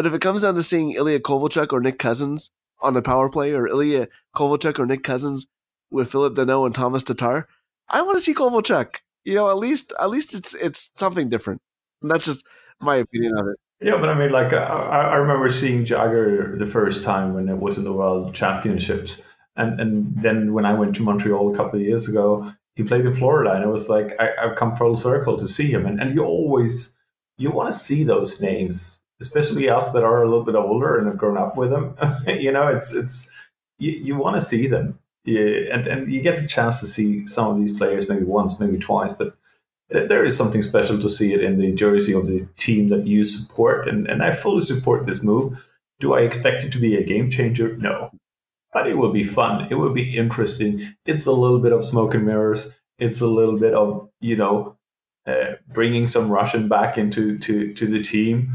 But 0.00 0.06
if 0.06 0.14
it 0.14 0.22
comes 0.22 0.40
down 0.40 0.54
to 0.54 0.62
seeing 0.62 0.92
Ilya 0.92 1.20
Kovalchuk 1.20 1.74
or 1.74 1.80
Nick 1.82 1.98
Cousins 1.98 2.50
on 2.80 2.94
the 2.94 3.02
power 3.02 3.28
play, 3.28 3.52
or 3.52 3.66
Ilya 3.68 4.08
Kovalchuk 4.34 4.78
or 4.78 4.86
Nick 4.86 5.04
Cousins 5.04 5.46
with 5.90 6.10
Phillip 6.10 6.34
Danault 6.34 6.64
and 6.64 6.74
Thomas 6.74 7.02
Tatar, 7.02 7.46
I 7.86 8.00
want 8.00 8.16
to 8.16 8.22
see 8.22 8.32
Kovalchuk. 8.32 8.94
You 9.24 9.34
know, 9.34 9.50
at 9.50 9.58
least 9.58 9.92
at 10.00 10.08
least 10.08 10.32
it's 10.32 10.54
it's 10.54 10.90
something 10.94 11.28
different. 11.28 11.60
And 12.00 12.10
that's 12.10 12.24
just 12.24 12.46
my 12.80 12.96
opinion 12.96 13.36
of 13.36 13.48
it. 13.48 13.86
Yeah, 13.86 13.98
but 14.00 14.08
I 14.08 14.14
mean, 14.14 14.32
like 14.32 14.54
I, 14.54 15.10
I 15.12 15.16
remember 15.16 15.50
seeing 15.50 15.84
Jagr 15.84 16.58
the 16.58 16.64
first 16.64 17.02
time 17.02 17.34
when 17.34 17.50
it 17.50 17.58
was 17.58 17.76
in 17.76 17.84
the 17.84 17.92
World 17.92 18.34
Championships, 18.34 19.22
and 19.56 19.78
and 19.78 20.14
then 20.16 20.54
when 20.54 20.64
I 20.64 20.72
went 20.72 20.96
to 20.96 21.02
Montreal 21.02 21.52
a 21.52 21.54
couple 21.54 21.78
of 21.78 21.84
years 21.84 22.08
ago, 22.08 22.50
he 22.74 22.84
played 22.84 23.04
in 23.04 23.12
Florida, 23.12 23.52
and 23.52 23.62
it 23.62 23.68
was 23.68 23.90
like 23.90 24.18
I, 24.18 24.30
have 24.48 24.56
come 24.56 24.72
full 24.72 24.94
circle 24.94 25.36
to 25.36 25.46
see 25.46 25.70
him, 25.70 25.84
and 25.84 26.00
and 26.00 26.14
you 26.14 26.24
always 26.24 26.96
you 27.36 27.50
want 27.50 27.70
to 27.70 27.78
see 27.78 28.02
those 28.02 28.40
names 28.40 29.02
especially 29.20 29.68
us 29.68 29.92
that 29.92 30.04
are 30.04 30.22
a 30.22 30.28
little 30.28 30.44
bit 30.44 30.54
older 30.54 30.96
and 30.96 31.06
have 31.06 31.18
grown 31.18 31.36
up 31.36 31.56
with 31.56 31.70
them. 31.70 31.96
you 32.26 32.52
know, 32.52 32.68
it's 32.68 32.94
it's 32.94 33.30
you, 33.78 33.92
you 33.92 34.16
want 34.16 34.36
to 34.36 34.42
see 34.42 34.66
them, 34.66 34.98
yeah, 35.24 35.72
and 35.72 35.86
and 35.86 36.12
you 36.12 36.20
get 36.20 36.42
a 36.42 36.46
chance 36.46 36.80
to 36.80 36.86
see 36.86 37.26
some 37.26 37.52
of 37.52 37.58
these 37.58 37.76
players 37.76 38.08
maybe 38.08 38.24
once, 38.24 38.60
maybe 38.60 38.78
twice, 38.78 39.12
but 39.12 39.36
there 39.90 40.24
is 40.24 40.36
something 40.36 40.62
special 40.62 40.98
to 41.00 41.08
see 41.08 41.32
it 41.32 41.42
in 41.42 41.58
the 41.58 41.72
jersey 41.72 42.14
of 42.14 42.26
the 42.26 42.46
team 42.56 42.88
that 42.88 43.06
you 43.06 43.24
support, 43.24 43.88
and 43.88 44.06
and 44.06 44.22
I 44.22 44.32
fully 44.32 44.60
support 44.60 45.06
this 45.06 45.22
move. 45.22 45.64
Do 45.98 46.14
I 46.14 46.20
expect 46.20 46.64
it 46.64 46.72
to 46.72 46.78
be 46.78 46.96
a 46.96 47.04
game 47.04 47.30
changer? 47.30 47.76
No, 47.76 48.10
but 48.72 48.86
it 48.86 48.96
will 48.96 49.12
be 49.12 49.24
fun. 49.24 49.66
It 49.70 49.74
will 49.74 49.92
be 49.92 50.16
interesting. 50.16 50.94
It's 51.04 51.26
a 51.26 51.32
little 51.32 51.58
bit 51.58 51.72
of 51.72 51.84
smoke 51.84 52.14
and 52.14 52.24
mirrors. 52.24 52.74
It's 52.98 53.20
a 53.20 53.26
little 53.26 53.58
bit 53.58 53.74
of 53.74 54.08
you 54.20 54.36
know 54.36 54.76
uh, 55.26 55.56
bringing 55.68 56.06
some 56.06 56.30
Russian 56.30 56.68
back 56.68 56.96
into 56.96 57.38
to 57.38 57.74
to 57.74 57.86
the 57.86 58.02
team 58.02 58.50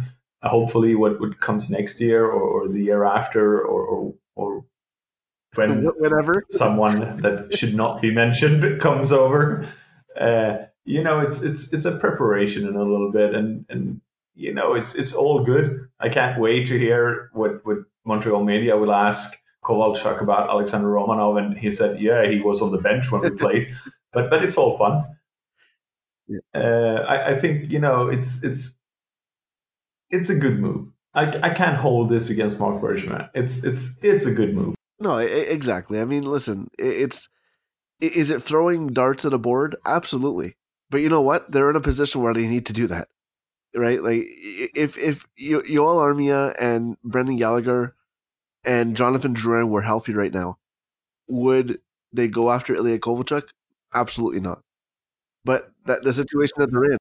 hopefully 0.45 0.95
what, 0.95 1.19
what 1.19 1.39
comes 1.39 1.69
next 1.69 1.99
year 1.99 2.25
or, 2.25 2.41
or 2.41 2.67
the 2.67 2.83
year 2.83 3.03
after 3.03 3.59
or, 3.59 3.81
or, 3.81 4.13
or 4.35 4.65
when 5.55 5.83
whatever. 5.97 6.43
someone 6.49 7.17
that 7.17 7.53
should 7.53 7.75
not 7.75 8.01
be 8.01 8.11
mentioned 8.13 8.79
comes 8.81 9.11
over. 9.11 9.67
Uh, 10.15 10.57
you 10.85 11.01
know 11.01 11.19
it's 11.19 11.41
it's 11.41 11.73
it's 11.73 11.85
a 11.85 11.97
preparation 11.97 12.67
in 12.67 12.75
a 12.75 12.83
little 12.83 13.11
bit 13.11 13.33
and 13.33 13.65
and 13.69 14.01
you 14.35 14.53
know 14.53 14.73
it's 14.73 14.95
it's 14.95 15.13
all 15.13 15.43
good. 15.43 15.87
I 15.99 16.09
can't 16.09 16.39
wait 16.39 16.67
to 16.67 16.77
hear 16.77 17.29
what 17.33 17.65
what 17.65 17.79
montreal 18.05 18.43
media 18.43 18.77
will 18.77 18.93
ask 18.93 19.35
kovalchuk 19.63 20.21
about 20.21 20.49
alexander 20.49 20.87
romanov. 20.87 21.39
And 21.39 21.57
he 21.57 21.71
said 21.71 21.99
yeah 21.99 22.27
he 22.27 22.39
was 22.39 22.61
on 22.61 22.71
the 22.71 22.77
bench 22.77 23.11
when 23.11 23.21
we 23.21 23.29
played 23.45 23.75
but 24.13 24.29
but 24.29 24.43
it's 24.43 24.57
all 24.57 24.77
fun. 24.77 25.03
Yeah. 26.27 26.39
uh, 26.55 27.05
I, 27.07 27.31
I 27.31 27.35
think 27.35 27.71
you 27.71 27.79
know 27.79 28.07
it's 28.07 28.43
it's 28.43 28.75
it's 30.09 30.29
a 30.29 30.35
good 30.35 30.59
move. 30.59 30.91
I, 31.13 31.27
I 31.43 31.49
can't 31.49 31.77
hold 31.77 32.09
this 32.09 32.29
against 32.29 32.59
Marc 32.59 32.81
Bergevin. 32.81 33.29
It's 33.33 33.63
it's 33.63 33.97
it's 34.01 34.25
a 34.25 34.33
good 34.33 34.53
move. 34.53 34.75
No, 34.99 35.17
exactly. 35.17 35.99
I 35.99 36.05
mean, 36.05 36.23
listen, 36.23 36.69
it's 36.77 37.29
is 37.99 38.29
it 38.29 38.43
throwing 38.43 38.87
darts 38.87 39.25
at 39.25 39.33
a 39.33 39.37
board? 39.37 39.75
Absolutely. 39.85 40.55
But 40.89 41.01
you 41.01 41.09
know 41.09 41.21
what? 41.21 41.51
They're 41.51 41.69
in 41.69 41.75
a 41.75 41.81
position 41.81 42.21
where 42.21 42.33
they 42.33 42.47
need 42.47 42.65
to 42.67 42.73
do 42.73 42.87
that, 42.87 43.07
right? 43.75 44.01
Like 44.01 44.25
if 44.27 44.97
if 44.97 45.25
Joel 45.37 45.97
Armia 45.97 46.53
and 46.59 46.97
Brendan 47.03 47.37
Gallagher 47.37 47.95
and 48.63 48.95
Jonathan 48.95 49.33
Drouin 49.33 49.69
were 49.69 49.81
healthy 49.81 50.13
right 50.13 50.33
now, 50.33 50.57
would 51.27 51.79
they 52.13 52.27
go 52.27 52.51
after 52.51 52.75
Ilya 52.75 52.99
Kovalchuk? 52.99 53.49
Absolutely 53.93 54.41
not. 54.41 54.61
But 55.43 55.71
that 55.85 56.03
the 56.03 56.13
situation 56.13 56.55
that 56.57 56.71
they're 56.71 56.91
in, 56.91 56.97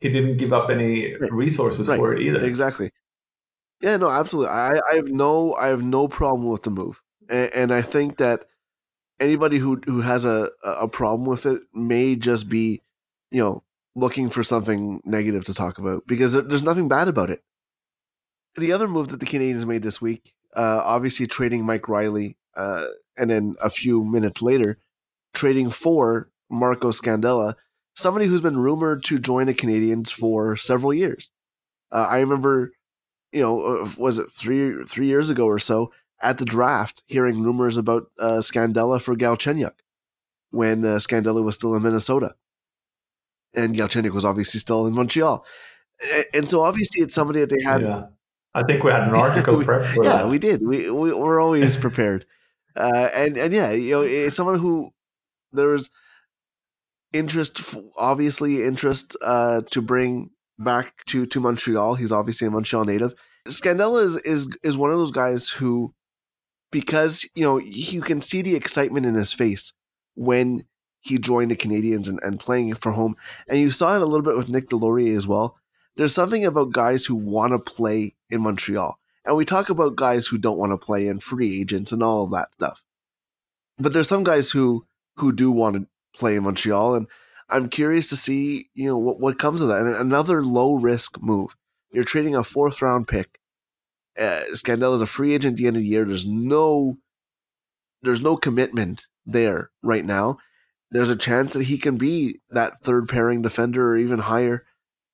he 0.00 0.08
didn't 0.10 0.36
give 0.36 0.52
up 0.52 0.70
any 0.70 1.16
right. 1.16 1.32
resources 1.32 1.88
right. 1.88 1.98
for 1.98 2.14
it 2.14 2.22
either. 2.22 2.44
Exactly. 2.44 2.90
Yeah, 3.80 3.96
no, 3.96 4.10
absolutely. 4.10 4.50
I, 4.50 4.80
I 4.90 4.94
have 4.96 5.08
no 5.08 5.54
I 5.54 5.68
have 5.68 5.82
no 5.82 6.08
problem 6.08 6.48
with 6.48 6.62
the 6.62 6.70
move. 6.70 7.02
and, 7.28 7.52
and 7.54 7.74
I 7.74 7.82
think 7.82 8.18
that 8.18 8.46
anybody 9.20 9.58
who 9.58 9.80
who 9.86 10.00
has 10.00 10.24
a 10.24 10.50
a 10.64 10.88
problem 10.88 11.26
with 11.28 11.46
it 11.46 11.60
may 11.72 12.16
just 12.16 12.48
be, 12.48 12.82
you 13.30 13.42
know, 13.42 13.62
looking 13.94 14.30
for 14.30 14.42
something 14.42 15.00
negative 15.04 15.44
to 15.44 15.54
talk 15.54 15.78
about 15.78 16.06
because 16.06 16.32
there's 16.32 16.62
nothing 16.62 16.88
bad 16.88 17.08
about 17.08 17.30
it. 17.30 17.42
The 18.56 18.72
other 18.72 18.88
move 18.88 19.08
that 19.08 19.20
the 19.20 19.26
Canadiens 19.26 19.66
made 19.66 19.82
this 19.82 20.00
week, 20.00 20.34
uh, 20.56 20.80
obviously 20.84 21.26
trading 21.26 21.64
Mike 21.64 21.88
Riley, 21.88 22.36
uh, 22.56 22.86
and 23.16 23.30
then 23.30 23.56
a 23.62 23.70
few 23.70 24.04
minutes 24.04 24.42
later, 24.42 24.78
trading 25.34 25.70
for 25.70 26.30
Marco 26.50 26.90
Scandella, 26.90 27.54
somebody 27.98 28.26
who's 28.26 28.40
been 28.40 28.58
rumored 28.58 29.02
to 29.02 29.18
join 29.18 29.48
the 29.48 29.54
Canadiens 29.54 30.10
for 30.10 30.56
several 30.56 30.94
years. 30.94 31.30
Uh, 31.90 32.06
I 32.08 32.20
remember, 32.20 32.72
you 33.32 33.42
know, 33.42 33.60
uh, 33.60 33.88
was 33.98 34.18
it 34.18 34.30
three 34.30 34.84
three 34.84 35.06
years 35.06 35.30
ago 35.30 35.46
or 35.46 35.58
so 35.58 35.92
at 36.22 36.38
the 36.38 36.44
draft, 36.44 37.02
hearing 37.06 37.42
rumors 37.42 37.76
about 37.76 38.04
uh, 38.18 38.38
Scandella 38.38 39.02
for 39.02 39.16
Galchenyuk 39.16 39.74
when 40.50 40.84
uh, 40.84 40.96
Scandella 40.96 41.42
was 41.42 41.56
still 41.56 41.74
in 41.74 41.82
Minnesota, 41.82 42.34
and 43.54 43.74
Galchenyuk 43.74 44.12
was 44.12 44.24
obviously 44.24 44.60
still 44.60 44.86
in 44.86 44.94
Montreal, 44.94 45.44
and, 46.32 46.48
so 46.48 46.62
obviously 46.62 47.02
it's 47.02 47.14
somebody 47.14 47.40
that 47.40 47.50
they 47.50 47.64
had. 47.64 47.82
Yeah. 47.82 48.06
I 48.54 48.62
think 48.62 48.82
we 48.82 48.90
had 48.90 49.08
an 49.08 49.14
article 49.14 49.56
we, 49.58 49.64
prep 49.64 49.84
for 49.94 50.04
yeah, 50.04 50.18
that. 50.18 50.28
we 50.28 50.38
did. 50.38 50.66
We, 50.66 50.90
we 50.90 51.12
we're 51.12 51.40
always 51.40 51.76
prepared, 51.86 52.26
uh, 52.76 53.08
and 53.12 53.36
and 53.36 53.52
yeah, 53.52 53.72
you 53.72 53.92
know, 53.92 54.02
it's 54.02 54.36
someone 54.36 54.58
who 54.58 54.92
there 55.52 55.68
was 55.68 55.90
interest, 57.12 57.76
obviously 57.96 58.64
interest 58.64 59.16
uh, 59.22 59.62
to 59.70 59.82
bring 59.82 60.30
back 60.58 61.04
to 61.06 61.26
to 61.26 61.40
Montreal. 61.40 61.94
He's 61.94 62.12
obviously 62.12 62.48
a 62.48 62.50
Montreal 62.50 62.84
native. 62.84 63.14
Scandella 63.46 64.04
is 64.04 64.16
is 64.16 64.48
is 64.62 64.76
one 64.76 64.90
of 64.90 64.98
those 64.98 65.12
guys 65.12 65.48
who, 65.50 65.94
because 66.70 67.24
you 67.34 67.44
know, 67.44 67.58
you 67.58 68.02
can 68.02 68.20
see 68.20 68.42
the 68.42 68.54
excitement 68.54 69.06
in 69.06 69.14
his 69.14 69.32
face 69.32 69.72
when 70.14 70.64
he 71.00 71.18
joined 71.18 71.50
the 71.50 71.56
Canadiens 71.56 72.08
and, 72.08 72.18
and 72.22 72.40
playing 72.40 72.74
for 72.74 72.92
home, 72.92 73.16
and 73.48 73.58
you 73.58 73.70
saw 73.70 73.94
it 73.94 74.02
a 74.02 74.06
little 74.06 74.24
bit 74.24 74.36
with 74.36 74.48
Nick 74.48 74.68
Deslauriers 74.68 75.16
as 75.16 75.26
well. 75.26 75.56
There's 75.96 76.14
something 76.14 76.44
about 76.44 76.72
guys 76.72 77.06
who 77.06 77.16
want 77.16 77.52
to 77.52 77.58
play 77.58 78.14
in 78.30 78.42
Montreal, 78.42 78.98
and 79.24 79.36
we 79.36 79.44
talk 79.44 79.70
about 79.70 79.96
guys 79.96 80.26
who 80.26 80.38
don't 80.38 80.58
want 80.58 80.72
to 80.72 80.78
play 80.78 81.06
in 81.06 81.20
free 81.20 81.60
agents 81.60 81.92
and 81.92 82.02
all 82.02 82.24
of 82.24 82.30
that 82.32 82.52
stuff. 82.54 82.84
But 83.78 83.92
there's 83.92 84.08
some 84.08 84.24
guys 84.24 84.50
who 84.50 84.86
who 85.16 85.32
do 85.32 85.50
want 85.50 85.76
to 85.76 85.86
play 86.18 86.36
in 86.36 86.42
Montreal, 86.44 86.94
and 86.94 87.06
I'm 87.48 87.68
curious 87.68 88.08
to 88.10 88.16
see 88.16 88.68
you 88.74 88.88
know 88.88 88.98
what 88.98 89.20
what 89.20 89.38
comes 89.38 89.60
of 89.60 89.68
that. 89.68 89.78
And 89.78 89.94
another 89.94 90.42
low 90.42 90.74
risk 90.74 91.20
move. 91.20 91.56
You're 91.92 92.04
trading 92.04 92.36
a 92.36 92.44
fourth 92.44 92.82
round 92.82 93.08
pick. 93.08 93.38
Uh, 94.18 94.42
Scandella 94.52 94.96
is 94.96 95.00
a 95.00 95.06
free 95.06 95.34
agent 95.34 95.54
at 95.54 95.56
the 95.58 95.66
end 95.66 95.76
of 95.76 95.82
the 95.82 95.88
year. 95.88 96.04
There's 96.04 96.26
no 96.26 96.98
there's 98.02 98.20
no 98.20 98.36
commitment 98.36 99.06
there 99.24 99.70
right 99.82 100.04
now. 100.04 100.38
There's 100.90 101.10
a 101.10 101.16
chance 101.16 101.52
that 101.52 101.64
he 101.64 101.78
can 101.78 101.96
be 101.96 102.40
that 102.50 102.80
third 102.80 103.08
pairing 103.08 103.42
defender 103.42 103.90
or 103.90 103.98
even 103.98 104.20
higher 104.20 104.64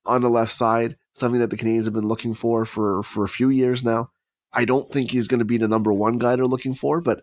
on 0.06 0.22
the 0.22 0.28
left 0.30 0.52
side, 0.52 0.96
something 1.14 1.40
that 1.40 1.50
the 1.50 1.56
Canadiens 1.56 1.84
have 1.84 1.94
been 1.94 2.08
looking 2.08 2.34
for 2.34 2.64
for 2.64 3.02
for 3.02 3.24
a 3.24 3.28
few 3.28 3.48
years 3.48 3.82
now. 3.82 4.10
I 4.52 4.64
don't 4.64 4.90
think 4.90 5.10
he's 5.10 5.26
going 5.26 5.40
to 5.40 5.44
be 5.44 5.58
the 5.58 5.68
number 5.68 5.92
one 5.92 6.18
guy 6.18 6.36
they're 6.36 6.46
looking 6.46 6.74
for, 6.74 7.00
but 7.00 7.22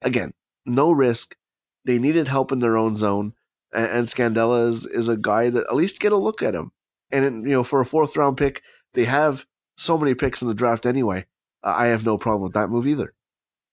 again, 0.00 0.32
no 0.64 0.90
risk. 0.90 1.36
They 1.84 1.98
needed 1.98 2.28
help 2.28 2.52
in 2.52 2.58
their 2.58 2.76
own 2.76 2.94
zone, 2.94 3.34
and, 3.72 3.86
and 3.86 4.06
Scandella 4.06 4.68
is, 4.68 4.86
is 4.86 5.08
a 5.08 5.16
guy 5.16 5.50
that 5.50 5.66
at 5.68 5.76
least 5.76 6.00
get 6.00 6.12
a 6.12 6.16
look 6.16 6.42
at 6.42 6.54
him. 6.54 6.72
And 7.10 7.44
you 7.44 7.50
know, 7.50 7.62
for 7.62 7.80
a 7.80 7.86
fourth 7.86 8.16
round 8.16 8.36
pick, 8.36 8.62
they 8.94 9.04
have 9.04 9.46
so 9.76 9.96
many 9.98 10.14
picks 10.14 10.42
in 10.42 10.48
the 10.48 10.54
draft 10.54 10.86
anyway. 10.86 11.26
I 11.62 11.86
have 11.86 12.04
no 12.04 12.18
problem 12.18 12.42
with 12.42 12.54
that 12.54 12.70
move 12.70 12.86
either. 12.86 13.14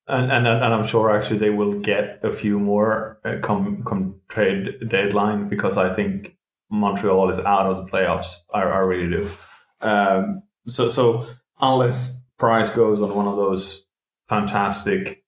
And, 0.08 0.32
and 0.32 0.48
and 0.48 0.74
I'm 0.74 0.88
sure 0.88 1.16
actually 1.16 1.40
they 1.40 1.50
will 1.50 1.80
get 1.80 2.22
a 2.24 2.32
few 2.32 2.60
more 2.60 3.20
uh, 3.26 3.38
come 3.42 3.84
come 3.84 4.22
trade 4.30 4.88
deadline 4.88 5.50
because 5.50 5.76
I 5.76 5.94
think 5.94 6.38
Montreal 6.72 7.30
is 7.30 7.42
out 7.42 7.66
of 7.66 7.78
the 7.78 7.92
playoffs. 7.92 8.38
I, 8.54 8.62
I 8.62 8.78
really 8.80 9.18
do. 9.18 9.30
Um, 9.82 10.44
so 10.66 10.88
so 10.88 11.26
unless 11.60 12.22
Price 12.38 12.70
goes 12.70 13.02
on 13.02 13.14
one 13.16 13.28
of 13.28 13.36
those 13.36 13.86
fantastic 14.30 15.26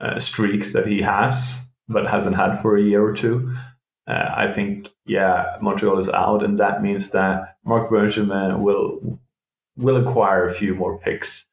uh, 0.00 0.18
streaks 0.18 0.74
that 0.74 0.86
he 0.86 1.00
has 1.00 1.69
but 1.90 2.06
hasn't 2.06 2.36
had 2.36 2.52
for 2.52 2.76
a 2.76 2.82
year 2.82 3.02
or 3.02 3.12
two, 3.12 3.52
uh, 4.06 4.32
I 4.34 4.52
think 4.52 4.88
yeah 5.06 5.56
Montreal 5.60 5.98
is 5.98 6.08
out, 6.08 6.42
and 6.42 6.58
that 6.58 6.82
means 6.82 7.10
that 7.10 7.56
Marc 7.64 7.90
Bergevin 7.90 8.60
will 8.60 9.20
will 9.76 9.96
acquire 9.96 10.46
a 10.46 10.54
few 10.54 10.74
more 10.74 10.98
picks 10.98 11.46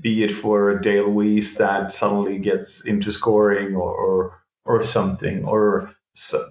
be 0.00 0.24
it 0.24 0.32
for 0.32 0.78
Dale 0.78 1.08
Weise 1.08 1.56
that 1.56 1.92
suddenly 1.92 2.38
gets 2.38 2.84
into 2.84 3.12
scoring 3.12 3.74
or 3.74 3.92
or, 3.94 4.42
or 4.64 4.82
something, 4.82 5.44
or 5.44 5.94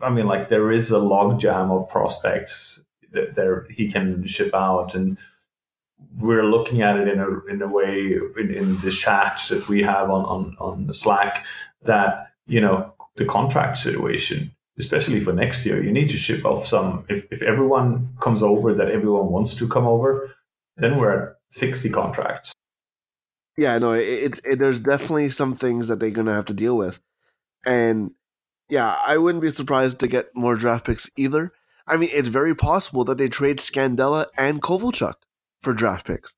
I 0.01 0.09
mean, 0.09 0.27
like 0.27 0.49
there 0.49 0.71
is 0.71 0.91
a 0.91 0.99
logjam 0.99 1.71
of 1.71 1.89
prospects 1.89 2.83
that 3.11 3.35
there 3.35 3.65
he 3.69 3.91
can 3.91 4.25
ship 4.25 4.53
out, 4.53 4.95
and 4.95 5.17
we're 6.17 6.45
looking 6.45 6.81
at 6.81 6.97
it 6.97 7.07
in 7.07 7.19
a 7.19 7.45
in 7.45 7.61
a 7.61 7.67
way 7.67 8.13
in, 8.37 8.53
in 8.53 8.79
the 8.81 8.91
chat 8.91 9.41
that 9.49 9.67
we 9.67 9.81
have 9.83 10.09
on 10.09 10.25
on 10.25 10.55
on 10.59 10.87
the 10.87 10.93
Slack 10.93 11.45
that 11.83 12.31
you 12.45 12.61
know 12.61 12.92
the 13.15 13.25
contract 13.25 13.77
situation. 13.77 14.55
Especially 14.79 15.19
for 15.19 15.33
next 15.33 15.63
year, 15.67 15.83
you 15.83 15.91
need 15.91 16.09
to 16.09 16.17
ship 16.17 16.43
off 16.45 16.65
some. 16.65 17.05
If, 17.07 17.27
if 17.31 17.43
everyone 17.43 18.15
comes 18.19 18.41
over 18.41 18.73
that 18.73 18.89
everyone 18.89 19.27
wants 19.27 19.53
to 19.55 19.67
come 19.67 19.85
over, 19.85 20.33
then 20.77 20.97
we're 20.97 21.11
at 21.11 21.35
60 21.51 21.91
contracts 21.91 22.53
yeah, 23.57 23.77
no, 23.77 23.93
it, 23.93 24.39
it, 24.43 24.59
there's 24.59 24.79
definitely 24.79 25.29
some 25.29 25.55
things 25.55 25.87
that 25.87 25.99
they're 25.99 26.09
gonna 26.09 26.33
have 26.33 26.45
to 26.45 26.53
deal 26.53 26.75
with, 26.75 26.99
and 27.65 28.11
yeah, 28.69 28.97
I 29.05 29.17
wouldn't 29.17 29.43
be 29.43 29.51
surprised 29.51 29.99
to 29.99 30.07
get 30.07 30.35
more 30.35 30.55
draft 30.55 30.85
picks 30.85 31.09
either. 31.15 31.51
I 31.85 31.97
mean, 31.97 32.09
it's 32.11 32.29
very 32.29 32.55
possible 32.55 33.03
that 33.05 33.17
they 33.17 33.29
trade 33.29 33.57
Scandella 33.57 34.27
and 34.37 34.61
Kovalchuk 34.61 35.15
for 35.61 35.73
draft 35.73 36.07
picks. 36.07 36.33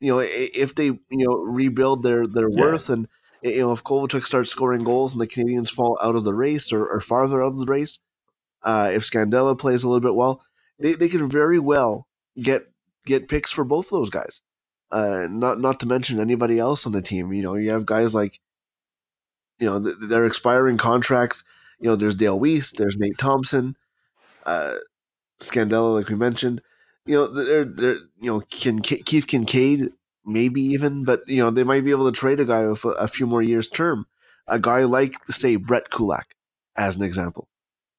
You 0.00 0.14
know, 0.14 0.18
if 0.18 0.74
they 0.74 0.86
you 0.86 1.00
know 1.10 1.36
rebuild 1.36 2.02
their 2.02 2.26
their 2.26 2.50
yeah. 2.50 2.60
worth 2.60 2.90
and 2.90 3.08
you 3.42 3.60
know 3.60 3.72
if 3.72 3.84
Kovalchuk 3.84 4.24
starts 4.24 4.50
scoring 4.50 4.84
goals 4.84 5.14
and 5.14 5.20
the 5.20 5.26
Canadiens 5.26 5.70
fall 5.70 5.98
out 6.02 6.16
of 6.16 6.24
the 6.24 6.34
race 6.34 6.72
or, 6.72 6.86
or 6.86 7.00
farther 7.00 7.42
out 7.42 7.52
of 7.52 7.58
the 7.58 7.66
race, 7.66 7.98
uh, 8.62 8.90
if 8.92 9.02
Scandella 9.02 9.58
plays 9.58 9.84
a 9.84 9.88
little 9.88 10.00
bit 10.00 10.14
well, 10.14 10.42
they, 10.78 10.92
they 10.92 11.08
can 11.08 11.28
very 11.28 11.58
well 11.58 12.06
get 12.40 12.68
get 13.04 13.28
picks 13.28 13.50
for 13.50 13.64
both 13.64 13.90
those 13.90 14.10
guys. 14.10 14.42
Uh, 14.90 15.26
not 15.30 15.60
not 15.60 15.80
to 15.80 15.86
mention 15.86 16.20
anybody 16.20 16.58
else 16.58 16.86
on 16.86 16.92
the 16.92 17.02
team. 17.02 17.32
You 17.32 17.42
know, 17.42 17.54
you 17.54 17.70
have 17.70 17.86
guys 17.86 18.14
like, 18.14 18.38
you 19.58 19.66
know, 19.66 19.78
they're 19.78 20.26
expiring 20.26 20.76
contracts. 20.76 21.44
You 21.80 21.88
know, 21.88 21.96
there's 21.96 22.14
Dale 22.14 22.38
Weise, 22.38 22.76
there's 22.76 22.96
Nate 22.96 23.18
Thompson, 23.18 23.76
uh, 24.46 24.74
Scandella, 25.40 25.94
like 25.94 26.08
we 26.08 26.14
mentioned. 26.14 26.62
You 27.06 27.16
know, 27.16 27.26
they're, 27.26 27.64
they're 27.64 27.96
you 28.20 28.30
know, 28.30 28.40
Keith 28.48 29.26
Kinkaid, 29.26 29.92
maybe 30.24 30.60
even, 30.60 31.04
but 31.04 31.22
you 31.26 31.42
know, 31.42 31.50
they 31.50 31.64
might 31.64 31.84
be 31.84 31.90
able 31.90 32.10
to 32.10 32.18
trade 32.18 32.40
a 32.40 32.44
guy 32.44 32.66
with 32.66 32.84
a, 32.84 32.90
a 32.90 33.08
few 33.08 33.26
more 33.26 33.42
years 33.42 33.68
term. 33.68 34.06
A 34.48 34.58
guy 34.58 34.84
like, 34.84 35.14
say, 35.30 35.56
Brett 35.56 35.90
Kulak, 35.90 36.34
as 36.76 36.96
an 36.96 37.02
example. 37.02 37.48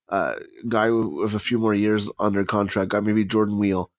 Uh, 0.09 0.35
guy 0.67 0.89
with, 0.89 1.07
with 1.07 1.33
a 1.33 1.39
few 1.39 1.57
more 1.57 1.73
years 1.73 2.09
under 2.19 2.43
contract, 2.43 2.89
guy 2.89 2.99
maybe 2.99 3.25
Jordan 3.25 3.57
Weal, 3.57 3.89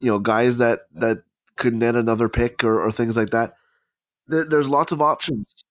You 0.00 0.10
know, 0.10 0.18
guys 0.18 0.58
that 0.58 0.80
that 0.94 1.22
could 1.56 1.74
net 1.74 1.94
another 1.94 2.28
pick 2.28 2.62
or, 2.62 2.80
or 2.80 2.92
things 2.92 3.16
like 3.16 3.30
that. 3.30 3.54
There, 4.28 4.44
there's 4.44 4.68
lots 4.68 4.92
of 4.92 5.02
options. 5.02 5.64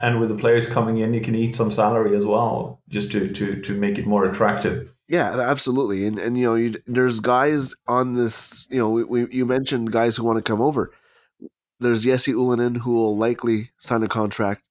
And 0.00 0.20
with 0.20 0.28
the 0.28 0.34
players 0.34 0.68
coming 0.68 0.98
in, 0.98 1.14
you 1.14 1.20
can 1.20 1.34
eat 1.34 1.54
some 1.54 1.70
salary 1.70 2.16
as 2.16 2.26
well, 2.26 2.80
just 2.88 3.10
to 3.12 3.32
to 3.32 3.60
to 3.60 3.74
make 3.74 3.98
it 3.98 4.06
more 4.06 4.24
attractive. 4.24 4.92
Yeah, 5.08 5.40
absolutely. 5.40 6.06
And 6.06 6.18
and 6.18 6.36
you 6.36 6.44
know, 6.44 6.78
there's 6.86 7.20
guys 7.20 7.74
on 7.86 8.14
this. 8.14 8.66
You 8.70 8.78
know, 8.78 8.90
we, 8.90 9.04
we, 9.04 9.26
you 9.30 9.46
mentioned 9.46 9.92
guys 9.92 10.16
who 10.16 10.24
want 10.24 10.38
to 10.38 10.42
come 10.42 10.60
over. 10.60 10.92
There's 11.80 12.04
Jesse 12.04 12.32
Ylönen 12.32 12.78
who 12.78 12.94
will 12.94 13.16
likely 13.16 13.70
sign 13.78 14.02
a 14.02 14.08
contract. 14.08 14.62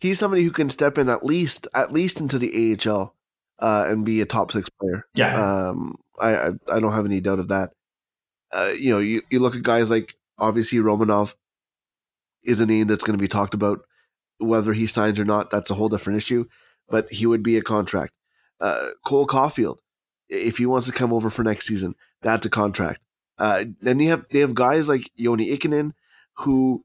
He's 0.00 0.18
somebody 0.18 0.42
who 0.42 0.50
can 0.50 0.70
step 0.70 0.98
in 0.98 1.08
at 1.08 1.24
least 1.24 1.68
at 1.74 1.92
least 1.92 2.20
into 2.20 2.38
the 2.38 2.76
AHL 2.86 3.14
uh, 3.58 3.84
and 3.88 4.04
be 4.04 4.20
a 4.20 4.26
top 4.26 4.52
six 4.52 4.68
player. 4.68 5.04
Yeah. 5.14 5.68
Um, 5.68 5.96
I, 6.20 6.34
I 6.34 6.48
I 6.72 6.80
don't 6.80 6.92
have 6.92 7.06
any 7.06 7.20
doubt 7.20 7.38
of 7.38 7.48
that 7.48 7.72
uh, 8.52 8.72
you 8.78 8.90
know, 8.90 8.98
you, 8.98 9.22
you 9.30 9.40
look 9.40 9.54
at 9.54 9.62
guys 9.62 9.90
like 9.90 10.14
obviously 10.38 10.78
Romanov 10.78 11.34
is 12.44 12.60
a 12.60 12.66
name 12.66 12.86
that's 12.86 13.04
going 13.04 13.16
to 13.18 13.22
be 13.22 13.28
talked 13.28 13.54
about. 13.54 13.80
Whether 14.38 14.72
he 14.72 14.86
signs 14.86 15.18
or 15.18 15.24
not, 15.24 15.50
that's 15.50 15.70
a 15.70 15.74
whole 15.74 15.88
different 15.88 16.18
issue. 16.18 16.46
But 16.88 17.10
he 17.10 17.26
would 17.26 17.42
be 17.42 17.56
a 17.58 17.62
contract. 17.62 18.12
Uh, 18.60 18.90
Cole 19.04 19.26
Caufield, 19.26 19.78
if 20.28 20.58
he 20.58 20.66
wants 20.66 20.86
to 20.86 20.92
come 20.92 21.12
over 21.12 21.28
for 21.28 21.42
next 21.42 21.66
season, 21.66 21.94
that's 22.22 22.46
a 22.46 22.50
contract. 22.50 23.00
Uh, 23.36 23.64
then 23.80 24.00
you 24.00 24.10
have 24.10 24.26
they 24.30 24.40
have 24.40 24.54
guys 24.54 24.88
like 24.88 25.10
Joni 25.18 25.56
Ikonen 25.56 25.92
who 26.38 26.84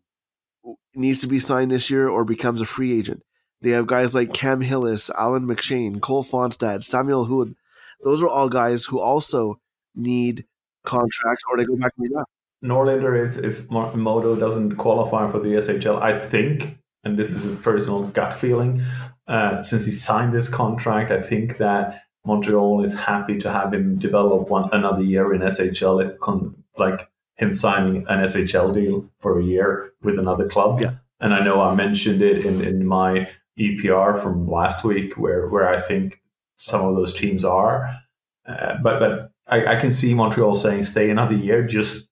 needs 0.95 1.21
to 1.21 1.27
be 1.27 1.39
signed 1.39 1.71
this 1.71 1.89
year 1.89 2.07
or 2.07 2.25
becomes 2.25 2.61
a 2.61 2.65
free 2.65 2.97
agent. 2.97 3.23
They 3.61 3.71
have 3.71 3.87
guys 3.87 4.13
like 4.13 4.33
Cam 4.33 4.61
Hillis, 4.61 5.09
Allan 5.11 5.47
McShane, 5.47 6.01
Cole 6.01 6.23
Fonstad, 6.23 6.83
Samuel 6.83 7.27
Houde. 7.27 7.55
Those 8.03 8.21
are 8.21 8.27
all 8.27 8.49
guys 8.49 8.85
who 8.85 8.99
also 8.99 9.59
need 9.95 10.45
contracts 10.83 11.43
or 11.49 11.57
they 11.57 11.63
go 11.63 11.77
back 11.77 11.95
to 11.95 12.01
the 12.01 12.09
draft. 12.09 12.29
Norlinder, 12.63 13.25
if 13.25 13.37
if 13.37 13.69
Modo 13.69 14.35
doesn't 14.35 14.77
qualify 14.77 15.29
for 15.29 15.39
the 15.39 15.53
SHL, 15.55 16.01
I 16.01 16.17
think 16.19 16.77
and 17.03 17.17
this 17.17 17.31
is 17.31 17.45
a 17.45 17.55
personal 17.57 18.03
gut 18.07 18.33
feeling, 18.33 18.81
uh, 19.27 19.61
since 19.61 19.85
he 19.85 19.91
signed 19.91 20.33
this 20.33 20.49
contract, 20.49 21.11
I 21.11 21.19
think 21.19 21.57
that 21.57 22.01
Montreal 22.25 22.81
is 22.81 22.93
happy 22.93 23.37
to 23.39 23.51
have 23.51 23.73
him 23.73 23.97
develop 23.97 24.49
one 24.49 24.69
another 24.71 25.03
year 25.03 25.33
in 25.33 25.41
SHL, 25.41 26.17
con, 26.19 26.63
like 26.77 27.09
him 27.35 27.53
signing 27.53 28.05
an 28.07 28.19
SHL 28.19 28.73
deal 28.73 29.09
for 29.19 29.39
a 29.39 29.43
year 29.43 29.93
with 30.01 30.19
another 30.19 30.47
club. 30.47 30.81
Yeah. 30.81 30.95
And 31.19 31.33
I 31.33 31.43
know 31.43 31.61
I 31.61 31.73
mentioned 31.73 32.21
it 32.21 32.45
in, 32.45 32.61
in 32.61 32.85
my 32.85 33.29
EPR 33.57 34.21
from 34.21 34.47
last 34.49 34.83
week, 34.83 35.17
where 35.17 35.47
where 35.47 35.69
I 35.69 35.79
think 35.79 36.21
some 36.57 36.85
of 36.85 36.95
those 36.95 37.13
teams 37.13 37.45
are. 37.45 37.97
Uh, 38.45 38.75
but 38.83 38.99
but 38.99 39.31
I, 39.47 39.75
I, 39.75 39.79
can 39.79 39.91
see 39.91 40.13
Montreal 40.13 40.53
saying 40.53 40.83
stay 40.83 41.09
another 41.09 41.35
year, 41.35 41.65
just 41.65 42.09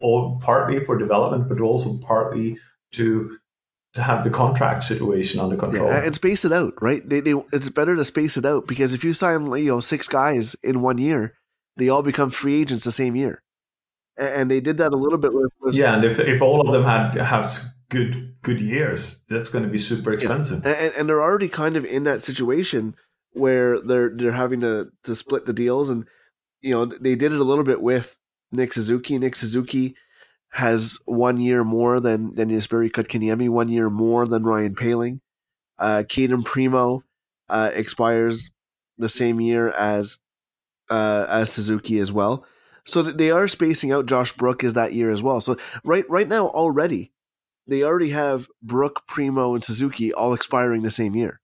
all 0.00 0.40
partly 0.40 0.84
for 0.84 0.98
development, 0.98 1.48
but 1.48 1.60
also 1.60 2.04
partly 2.04 2.58
to 2.92 3.38
to 3.94 4.02
have 4.02 4.22
the 4.22 4.30
contract 4.30 4.84
situation 4.84 5.40
under 5.40 5.56
control. 5.56 5.88
Yeah, 5.88 6.04
and 6.04 6.14
space 6.14 6.44
it 6.44 6.52
out, 6.52 6.74
right? 6.80 7.06
They, 7.08 7.20
they, 7.20 7.34
it's 7.52 7.70
better 7.70 7.96
to 7.96 8.04
space 8.04 8.36
it 8.36 8.44
out 8.44 8.66
because 8.66 8.92
if 8.92 9.02
you 9.02 9.14
sign 9.14 9.46
you 9.56 9.66
know 9.66 9.80
six 9.80 10.08
guys 10.08 10.56
in 10.62 10.82
one 10.82 10.98
year, 10.98 11.34
they 11.76 11.88
all 11.88 12.02
become 12.02 12.30
free 12.30 12.60
agents 12.60 12.84
the 12.84 12.92
same 12.92 13.16
year, 13.16 13.42
and 14.18 14.50
they 14.50 14.60
did 14.60 14.78
that 14.78 14.92
a 14.92 14.96
little 14.96 15.18
bit 15.18 15.32
with. 15.34 15.52
with 15.60 15.74
yeah, 15.74 15.94
and 15.94 16.04
if 16.04 16.18
if 16.18 16.42
all 16.42 16.60
of 16.60 16.72
them 16.72 16.84
had 16.84 17.14
have 17.14 17.50
good 17.88 18.34
good 18.42 18.60
years, 18.60 19.22
that's 19.28 19.48
going 19.48 19.64
to 19.64 19.70
be 19.70 19.78
super 19.78 20.12
expensive. 20.12 20.62
Yeah. 20.64 20.72
And, 20.72 20.94
and 20.94 21.08
they're 21.08 21.22
already 21.22 21.48
kind 21.48 21.76
of 21.76 21.84
in 21.84 22.04
that 22.04 22.22
situation 22.22 22.94
where 23.32 23.80
they're 23.80 24.10
they're 24.10 24.32
having 24.32 24.60
to 24.60 24.90
to 25.04 25.14
split 25.14 25.46
the 25.46 25.52
deals, 25.52 25.88
and 25.88 26.06
you 26.60 26.72
know 26.72 26.84
they 26.84 27.14
did 27.14 27.32
it 27.32 27.40
a 27.40 27.44
little 27.44 27.64
bit 27.64 27.80
with 27.80 28.18
Nick 28.52 28.72
Suzuki. 28.72 29.18
Nick 29.18 29.36
Suzuki 29.36 29.96
has 30.52 30.98
one 31.04 31.40
year 31.40 31.64
more 31.64 32.00
than 32.00 32.34
than 32.34 32.50
Jesperi 32.50 32.90
Kotkaniemi, 32.90 33.48
one 33.48 33.68
year 33.68 33.90
more 33.90 34.26
than 34.26 34.44
Ryan 34.44 34.74
Poehling. 34.74 35.20
Uh, 35.78 36.02
Cayden 36.08 36.42
Primeau 36.42 37.04
uh, 37.48 37.70
expires 37.72 38.50
the 38.96 39.08
same 39.08 39.40
year 39.40 39.70
as 39.70 40.18
uh, 40.90 41.26
as 41.28 41.52
Suzuki 41.52 41.98
as 41.98 42.12
well. 42.12 42.44
So 42.88 43.02
they 43.02 43.30
are 43.30 43.46
spacing 43.48 43.92
out. 43.92 44.06
Josh 44.06 44.32
Brook 44.32 44.64
is 44.64 44.72
that 44.72 44.94
year 44.94 45.10
as 45.10 45.22
well. 45.22 45.40
So 45.40 45.56
right 45.84 46.08
right 46.08 46.26
now 46.26 46.48
already, 46.48 47.12
they 47.66 47.82
already 47.82 48.10
have 48.10 48.48
Brook, 48.62 49.02
Primeau, 49.06 49.54
and 49.54 49.62
Suzuki 49.62 50.10
all 50.12 50.32
expiring 50.32 50.82
the 50.82 50.90
same 50.90 51.14
year, 51.14 51.42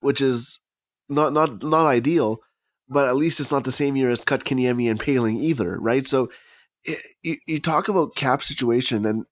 which 0.00 0.22
is 0.22 0.58
not 1.08 1.34
not 1.34 1.62
not 1.62 1.84
ideal. 1.84 2.40
But 2.88 3.08
at 3.08 3.16
least 3.16 3.38
it's 3.38 3.50
not 3.50 3.64
the 3.64 3.72
same 3.72 3.94
year 3.94 4.10
as 4.10 4.24
Kotkaniemi 4.24 4.90
and 4.90 4.98
Poehling 4.98 5.38
either, 5.38 5.78
right? 5.80 6.06
So 6.08 6.30
you, 7.22 7.36
you 7.46 7.60
talk 7.60 7.88
about 7.88 8.16
cap 8.16 8.42
situation 8.42 9.06
and 9.06 9.26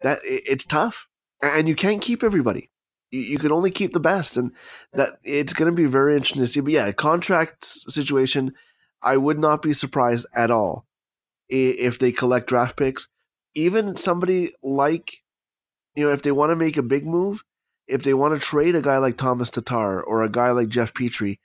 that 0.00 0.20
it's 0.22 0.64
tough 0.64 1.08
and 1.42 1.68
you 1.68 1.74
can't 1.74 2.00
keep 2.00 2.22
everybody. 2.22 2.70
You, 3.10 3.38
can 3.38 3.52
only 3.52 3.70
keep 3.70 3.92
the 3.92 4.00
best, 4.00 4.38
and 4.38 4.52
that 4.94 5.18
it's 5.22 5.52
going 5.52 5.70
to 5.70 5.76
be 5.76 5.84
very 5.84 6.14
interesting 6.14 6.40
to 6.40 6.46
see. 6.46 6.60
But 6.60 6.72
yeah, 6.72 6.90
contract 6.92 7.66
situation, 7.66 8.54
I 9.02 9.18
would 9.18 9.38
not 9.38 9.60
be 9.60 9.74
surprised 9.74 10.24
at 10.34 10.50
all 10.50 10.86
if 11.52 11.98
they 11.98 12.12
collect 12.12 12.48
draft 12.48 12.76
picks. 12.76 13.08
Even 13.54 13.96
somebody 13.96 14.52
like, 14.62 15.12
you 15.94 16.04
know, 16.04 16.12
if 16.12 16.22
they 16.22 16.32
want 16.32 16.50
to 16.50 16.56
make 16.56 16.76
a 16.76 16.82
big 16.82 17.06
move, 17.06 17.44
if 17.86 18.02
they 18.02 18.14
want 18.14 18.34
to 18.34 18.40
trade 18.40 18.74
a 18.74 18.82
guy 18.82 18.98
like 18.98 19.16
Thomas 19.16 19.50
Tatar 19.50 20.02
or 20.02 20.22
a 20.22 20.30
guy 20.30 20.50
like 20.52 20.68
Jeff 20.68 20.94
Petry 20.94 21.38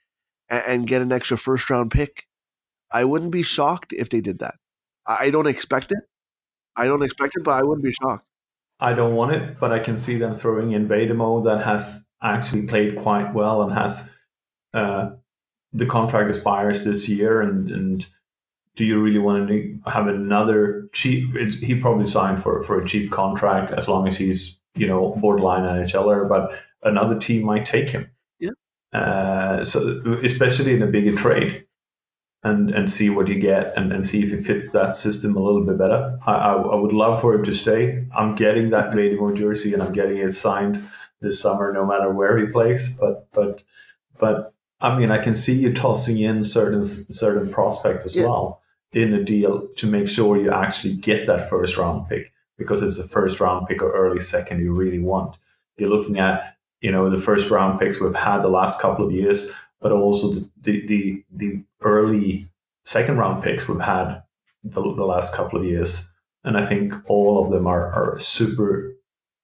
and, 0.48 0.62
and 0.66 0.86
get 0.86 1.02
an 1.02 1.12
extra 1.12 1.36
first 1.36 1.68
round 1.68 1.90
pick, 1.90 2.26
I 2.90 3.04
wouldn't 3.04 3.32
be 3.32 3.42
shocked 3.42 3.92
if 3.92 4.08
they 4.08 4.20
did 4.20 4.38
that. 4.38 4.54
I 5.06 5.30
don't 5.30 5.46
expect 5.46 5.92
it. 5.92 5.98
I 6.76 6.86
don't 6.86 7.02
expect 7.02 7.36
it, 7.36 7.44
but 7.44 7.58
I 7.58 7.62
wouldn't 7.62 7.84
be 7.84 7.92
shocked. 7.92 8.24
I 8.80 8.94
don't 8.94 9.14
want 9.14 9.32
it, 9.32 9.58
but 9.58 9.72
I 9.72 9.80
can 9.80 9.96
see 9.96 10.16
them 10.16 10.32
throwing 10.32 10.70
in 10.70 10.88
Vejdemo 10.88 11.44
that 11.44 11.64
has 11.64 12.06
actually 12.22 12.66
played 12.66 12.96
quite 12.96 13.34
well 13.34 13.62
and 13.62 13.72
has 13.72 14.12
uh, 14.72 15.10
the 15.72 15.86
contract 15.86 16.28
expires 16.28 16.84
this 16.84 17.08
year. 17.08 17.40
And, 17.40 17.70
and 17.70 18.06
do 18.78 18.84
you 18.84 19.00
really 19.00 19.18
want 19.18 19.48
to 19.48 19.80
have 19.86 20.06
another 20.06 20.88
cheap? 20.92 21.34
It, 21.34 21.54
he 21.54 21.74
probably 21.74 22.06
signed 22.06 22.40
for, 22.40 22.62
for 22.62 22.80
a 22.80 22.86
cheap 22.86 23.10
contract 23.10 23.72
as 23.72 23.88
long 23.88 24.06
as 24.06 24.16
he's 24.16 24.60
you 24.76 24.86
know 24.86 25.16
borderline 25.20 25.64
NHLer, 25.64 26.28
but 26.28 26.56
another 26.84 27.18
team 27.18 27.44
might 27.44 27.66
take 27.66 27.90
him. 27.90 28.08
Yeah. 28.38 28.50
Uh, 28.92 29.64
so 29.64 30.00
especially 30.22 30.74
in 30.74 30.82
a 30.82 30.86
bigger 30.86 31.16
trade 31.16 31.66
and 32.44 32.70
and 32.70 32.88
see 32.88 33.10
what 33.10 33.26
you 33.26 33.40
get 33.40 33.76
and, 33.76 33.92
and 33.92 34.06
see 34.06 34.22
if 34.22 34.32
it 34.32 34.44
fits 34.44 34.70
that 34.70 34.94
system 34.94 35.36
a 35.36 35.40
little 35.40 35.66
bit 35.66 35.76
better. 35.76 36.16
I, 36.24 36.32
I, 36.34 36.52
I 36.52 36.76
would 36.76 36.92
love 36.92 37.20
for 37.20 37.34
him 37.34 37.42
to 37.46 37.52
stay. 37.52 38.06
I'm 38.16 38.36
getting 38.36 38.70
that 38.70 38.92
Vejdemo 38.92 39.36
jersey 39.36 39.74
and 39.74 39.82
I'm 39.82 39.92
getting 39.92 40.18
it 40.18 40.30
signed 40.30 40.80
this 41.20 41.40
summer, 41.40 41.72
no 41.72 41.84
matter 41.84 42.12
where 42.12 42.38
he 42.38 42.46
plays. 42.46 42.96
But 42.96 43.26
but 43.32 43.64
but 44.20 44.54
I 44.80 44.96
mean, 44.96 45.10
I 45.10 45.18
can 45.18 45.34
see 45.34 45.54
you 45.54 45.74
tossing 45.74 46.20
in 46.20 46.44
certain 46.44 46.84
certain 46.84 47.50
prospects 47.50 48.06
as 48.06 48.14
yeah. 48.14 48.26
well 48.26 48.62
in 48.92 49.12
a 49.12 49.22
deal 49.22 49.68
to 49.76 49.86
make 49.86 50.08
sure 50.08 50.36
you 50.36 50.52
actually 50.52 50.94
get 50.94 51.26
that 51.26 51.48
first 51.48 51.76
round 51.76 52.08
pick 52.08 52.32
because 52.56 52.82
it's 52.82 52.98
a 52.98 53.06
first 53.06 53.40
round 53.40 53.66
pick 53.68 53.82
or 53.82 53.92
early 53.92 54.20
second 54.20 54.60
you 54.60 54.72
really 54.72 54.98
want. 54.98 55.36
You're 55.76 55.90
looking 55.90 56.18
at 56.18 56.56
you 56.80 56.90
know 56.90 57.10
the 57.10 57.18
first 57.20 57.50
round 57.50 57.78
picks 57.78 58.00
we've 58.00 58.14
had 58.14 58.40
the 58.40 58.48
last 58.48 58.80
couple 58.80 59.04
of 59.04 59.12
years 59.12 59.52
but 59.80 59.92
also 59.92 60.28
the, 60.28 60.50
the, 60.60 60.86
the, 60.86 61.24
the 61.30 61.64
early 61.82 62.48
second 62.84 63.18
round 63.18 63.42
picks 63.42 63.68
we've 63.68 63.80
had 63.80 64.22
the, 64.64 64.80
the 64.80 65.04
last 65.04 65.34
couple 65.34 65.58
of 65.58 65.64
years. 65.64 66.10
And 66.44 66.56
I 66.56 66.64
think 66.64 66.94
all 67.06 67.42
of 67.42 67.50
them 67.50 67.66
are, 67.66 67.92
are 67.92 68.18
super 68.18 68.94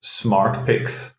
smart 0.00 0.66
picks. 0.66 1.16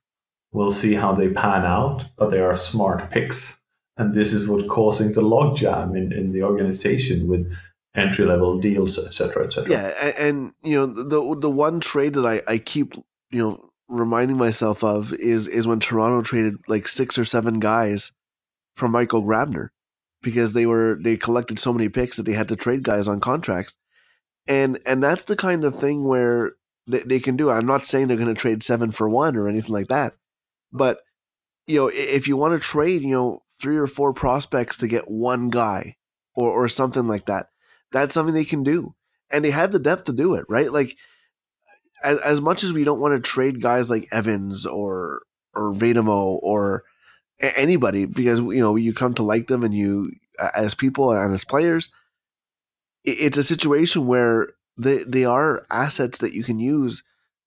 We'll 0.51 0.71
see 0.71 0.95
how 0.95 1.13
they 1.13 1.29
pan 1.29 1.65
out, 1.65 2.07
but 2.17 2.29
they 2.29 2.39
are 2.39 2.55
smart 2.55 3.09
picks. 3.11 3.61
And 3.97 4.13
this 4.13 4.33
is 4.33 4.47
what's 4.47 4.67
causing 4.67 5.13
the 5.13 5.21
logjam 5.21 5.97
in, 5.97 6.11
in 6.11 6.31
the 6.31 6.43
organization 6.43 7.27
with 7.27 7.55
entry 7.95 8.25
level 8.25 8.59
deals, 8.59 8.97
etc., 8.97 9.45
etc. 9.45 9.71
Yeah, 9.71 10.11
and, 10.19 10.53
you 10.63 10.77
know 10.77 10.85
the 10.85 11.39
the 11.39 11.49
one 11.49 11.79
trade 11.79 12.13
that 12.13 12.25
I, 12.25 12.41
I 12.51 12.57
keep 12.57 12.93
you 13.31 13.39
know 13.39 13.69
reminding 13.87 14.37
myself 14.37 14.83
of 14.83 15.13
is 15.13 15.47
is 15.47 15.67
when 15.67 15.79
Toronto 15.79 16.21
traded 16.21 16.57
like 16.67 16.87
six 16.87 17.17
or 17.17 17.25
seven 17.25 17.59
guys 17.59 18.11
from 18.75 18.91
Michael 18.91 19.23
Grabner 19.23 19.69
because 20.21 20.53
they 20.53 20.65
were 20.65 20.97
they 21.01 21.17
collected 21.17 21.59
so 21.59 21.71
many 21.71 21.89
picks 21.89 22.17
that 22.17 22.23
they 22.23 22.33
had 22.33 22.47
to 22.49 22.55
trade 22.55 22.83
guys 22.83 23.07
on 23.07 23.19
contracts, 23.19 23.77
and 24.47 24.79
and 24.85 25.03
that's 25.03 25.25
the 25.25 25.35
kind 25.35 25.63
of 25.63 25.77
thing 25.77 26.03
where 26.03 26.53
they, 26.87 26.99
they 26.99 27.19
can 27.19 27.35
do. 27.35 27.49
I'm 27.49 27.65
not 27.65 27.85
saying 27.85 28.07
they're 28.07 28.17
going 28.17 28.33
to 28.33 28.39
trade 28.39 28.63
seven 28.63 28.91
for 28.91 29.09
one 29.09 29.35
or 29.35 29.47
anything 29.47 29.73
like 29.73 29.87
that, 29.87 30.15
but 30.71 30.99
you 31.67 31.77
know 31.77 31.91
if 31.93 32.27
you 32.27 32.37
want 32.37 32.53
to 32.53 32.67
trade, 32.67 33.01
you 33.01 33.11
know 33.11 33.43
three 33.61 33.77
or 33.77 33.87
four 33.87 34.13
prospects 34.13 34.77
to 34.77 34.87
get 34.87 35.09
one 35.09 35.49
guy 35.49 35.95
or 36.35 36.49
or 36.49 36.67
something 36.67 37.07
like 37.07 37.25
that, 37.27 37.49
that's 37.95 38.13
something 38.13 38.33
they 38.33 38.45
can 38.45 38.63
do, 38.63 38.95
and 39.31 39.43
they 39.43 39.51
have 39.51 39.71
the 39.71 39.79
depth 39.79 40.05
to 40.05 40.13
do 40.13 40.35
it, 40.35 40.45
right? 40.49 40.71
Like 40.71 40.95
as 42.03 42.19
as 42.19 42.41
much 42.41 42.63
as 42.63 42.73
we 42.73 42.83
don't 42.83 42.99
want 42.99 43.13
to 43.15 43.19
trade 43.19 43.61
guys 43.61 43.89
like 43.89 44.07
Evans 44.11 44.65
or 44.65 45.21
or 45.53 45.73
Vejdemo 45.73 46.39
or 46.41 46.83
anybody 47.39 48.05
because 48.05 48.39
you 48.39 48.59
know 48.59 48.75
you 48.75 48.93
come 48.93 49.13
to 49.13 49.23
like 49.23 49.47
them 49.47 49.63
and 49.63 49.73
you 49.73 50.11
as 50.55 50.73
people 50.73 51.11
and 51.11 51.33
as 51.33 51.43
players 51.43 51.91
it's 53.03 53.37
a 53.37 53.43
situation 53.43 54.07
where 54.07 54.49
they 54.77 55.03
they 55.03 55.25
are 55.25 55.65
assets 55.69 56.19
that 56.19 56.33
you 56.33 56.43
can 56.43 56.59
use 56.59 57.03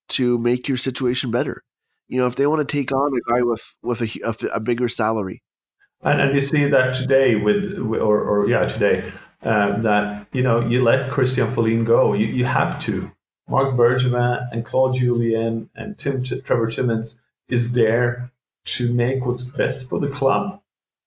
to 0.08 0.38
make 0.38 0.68
your 0.68 0.76
situation 0.76 1.30
better 1.30 1.62
you 2.06 2.18
know 2.18 2.26
if 2.26 2.36
they 2.36 2.46
want 2.46 2.66
to 2.66 2.76
take 2.76 2.92
on 2.92 3.12
a 3.14 3.32
guy 3.32 3.42
with 3.42 3.76
with 3.82 4.02
a, 4.02 4.20
a, 4.24 4.56
a 4.56 4.60
bigger 4.60 4.88
salary 4.88 5.42
and, 6.02 6.20
and 6.20 6.34
you 6.34 6.40
see 6.40 6.66
that 6.66 6.94
today 6.94 7.36
with 7.36 7.78
or, 7.78 8.20
or 8.20 8.48
yeah 8.48 8.66
today 8.66 9.10
uh, 9.42 9.78
that 9.80 10.26
you 10.32 10.42
know 10.42 10.60
you 10.60 10.82
let 10.82 11.10
Christian 11.10 11.48
Folin 11.48 11.84
go 11.84 12.12
you, 12.14 12.26
you 12.26 12.44
have 12.44 12.80
to 12.80 13.10
Marc 13.48 13.76
Bergevin 13.76 14.46
and 14.52 14.64
Claude 14.64 14.94
Julien 14.94 15.70
and 15.74 15.96
Tim 15.96 16.22
Trevor 16.22 16.70
Timmins 16.70 17.20
is 17.48 17.72
there 17.72 18.30
to 18.66 18.92
make 18.92 19.24
what's 19.24 19.42
best 19.42 19.88
for 19.88 19.98
the 19.98 20.08
club. 20.08 20.60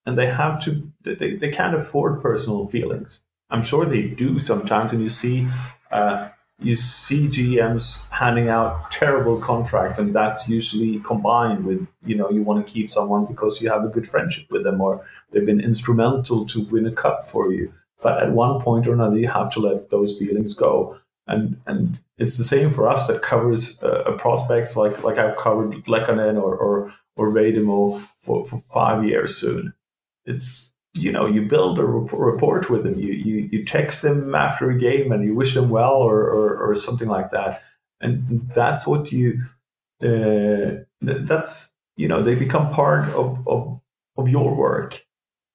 And 0.06 0.18
they 0.18 0.28
have 0.28 0.60
to, 0.64 0.92
they, 1.04 1.36
they 1.36 1.52
can't 1.52 1.76
afford 1.76 2.22
personal 2.22 2.66
feelings. 2.66 3.24
I'm 3.52 3.62
sure 3.62 3.86
they 3.86 4.08
do 4.08 4.40
sometimes. 4.40 4.92
And 4.92 5.04
you 5.04 5.10
see, 5.10 5.48
uh, 5.92 6.30
you 6.60 6.76
see 6.76 7.28
GMs 7.28 8.10
handing 8.10 8.50
out 8.50 8.90
terrible 8.92 9.40
contracts, 9.40 10.00
and 10.00 10.14
that's 10.14 10.48
usually 10.50 11.00
combined 11.00 11.66
with, 11.66 11.88
you 12.04 12.16
know, 12.16 12.30
you 12.32 12.42
want 12.42 12.66
to 12.66 12.72
keep 12.72 12.90
someone 12.90 13.26
because 13.26 13.62
you 13.62 13.70
have 13.70 13.84
a 13.84 13.90
good 13.90 14.08
friendship 14.08 14.50
with 14.52 14.64
them 14.64 14.82
or 14.82 15.06
they've 15.32 15.46
been 15.46 15.62
instrumental 15.62 16.46
to 16.48 16.62
win 16.66 16.88
a 16.88 16.92
cup 16.92 17.24
for 17.24 17.52
you. 17.52 17.72
But 18.02 18.22
at 18.22 18.32
one 18.32 18.62
point 18.62 18.88
or 18.88 18.94
another, 18.94 19.18
you 19.18 19.28
have 19.28 19.52
to 19.54 19.60
let 19.60 19.90
those 19.90 20.18
feelings 20.18 20.54
go. 20.54 20.98
And, 21.28 21.58
and 21.68 22.00
it's 22.18 22.38
the 22.38 22.44
same 22.44 22.72
for 22.72 22.88
us 22.88 23.08
that 23.08 23.22
covers 23.22 23.82
uh, 23.84 24.12
prospects 24.18 24.76
like 24.76 25.04
like 25.04 25.18
I've 25.18 25.38
covered 25.38 25.72
Lehkonen 25.86 26.42
or 26.42 26.56
or 26.56 26.94
or 27.16 27.32
Vejdemo 27.32 28.00
for, 28.22 28.46
for 28.46 28.58
five 28.58 29.04
years 29.04 29.36
soon. 29.36 29.74
It's 30.26 30.76
you 30.94 31.12
know 31.12 31.26
you 31.26 31.44
build 31.44 31.80
a 31.80 31.86
report 31.86 32.70
with 32.70 32.84
them. 32.84 33.00
You 33.00 33.14
you 33.14 33.50
you 33.52 33.64
text 33.64 34.04
them 34.04 34.36
after 34.36 34.70
a 34.70 34.78
game 34.78 35.12
and 35.12 35.24
you 35.24 35.34
wish 35.34 35.56
them 35.56 35.70
well 35.70 35.96
or 35.96 36.22
or, 36.22 36.58
or 36.58 36.76
something 36.76 37.08
like 37.08 37.32
that. 37.32 37.64
And 38.02 38.50
that's 38.54 38.86
what 38.86 39.12
you 39.12 39.42
uh, 40.04 40.84
that's 41.02 41.74
you 41.98 42.08
know 42.08 42.22
they 42.22 42.36
become 42.36 42.72
part 42.72 43.10
of, 43.10 43.48
of 43.48 43.82
of 44.18 44.30
your 44.30 44.54
work 44.56 45.06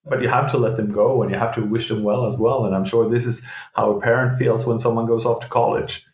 but 0.06 0.22
you 0.22 0.28
have 0.28 0.50
to 0.50 0.58
let 0.58 0.76
them 0.76 0.88
go 0.88 1.22
and 1.22 1.30
you 1.30 1.36
have 1.38 1.54
to 1.54 1.62
wish 1.62 1.88
them 1.88 2.02
well 2.02 2.26
as 2.26 2.36
well 2.38 2.64
and 2.64 2.74
i'm 2.74 2.84
sure 2.84 3.08
this 3.08 3.26
is 3.26 3.46
how 3.74 3.90
a 3.90 4.00
parent 4.00 4.38
feels 4.38 4.66
when 4.66 4.78
someone 4.78 5.06
goes 5.06 5.26
off 5.26 5.40
to 5.40 5.48
college 5.48 6.06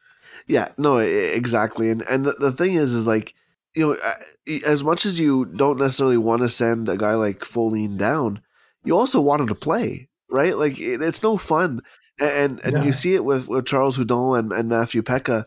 Yeah, 0.47 0.69
no, 0.77 0.99
exactly. 0.99 1.91
And 1.91 2.03
and 2.03 2.25
the, 2.27 2.33
the 2.33 2.53
thing 2.53 2.75
is, 2.75 2.95
is 2.95 3.07
like, 3.07 3.35
you 3.75 3.87
know, 3.87 4.61
as 4.67 4.83
much 4.83 5.07
as 5.07 5.19
you 5.19 5.45
don't 5.45 5.79
necessarily 5.79 6.17
want 6.19 6.43
to 6.43 6.49
send 6.49 6.89
a 6.89 6.97
guy 6.97 7.15
like 7.15 7.41
Folin 7.41 7.97
down, 7.97 8.43
you 8.85 8.97
also 8.97 9.21
want 9.21 9.41
him 9.43 9.47
to 9.49 9.55
play, 9.55 10.09
right? 10.31 10.57
Like, 10.57 10.81
it, 10.81 11.01
it's 11.01 11.23
no 11.23 11.37
fun. 11.37 11.81
And 12.21 12.61
and 12.65 12.73
Yeah. 12.75 12.85
you 12.85 12.93
see 12.93 13.15
it 13.15 13.25
with, 13.25 13.49
with 13.49 13.67
Charles 13.67 13.99
Hudon 13.99 14.39
and, 14.39 14.53
and 14.53 14.69
Matthew 14.69 15.03
Peca, 15.03 15.47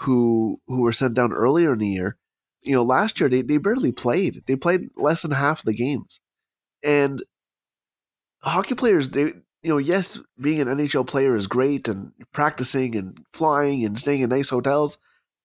who 0.00 0.60
who 0.66 0.82
were 0.82 0.92
sent 0.92 1.14
down 1.14 1.32
earlier 1.32 1.72
in 1.74 1.78
the 1.78 1.88
year. 1.88 2.16
You 2.62 2.74
know, 2.76 2.82
last 2.82 3.20
year 3.20 3.28
they, 3.28 3.42
they 3.42 3.58
barely 3.58 3.92
played. 3.92 4.42
They 4.46 4.56
played 4.56 4.88
less 4.96 5.22
than 5.22 5.32
half 5.32 5.62
the 5.62 5.74
games. 5.74 6.20
And 6.82 7.22
hockey 8.50 8.74
players, 8.74 9.10
they 9.10 9.32
you 9.64 9.70
know, 9.70 9.78
yes, 9.78 10.20
being 10.38 10.60
an 10.60 10.68
NHL 10.68 11.06
player 11.06 11.34
is 11.34 11.46
great 11.46 11.88
and 11.88 12.12
practicing 12.32 12.94
and 12.94 13.24
flying 13.32 13.82
and 13.82 13.98
staying 13.98 14.20
in 14.20 14.28
nice 14.28 14.50
hotels, 14.50 14.98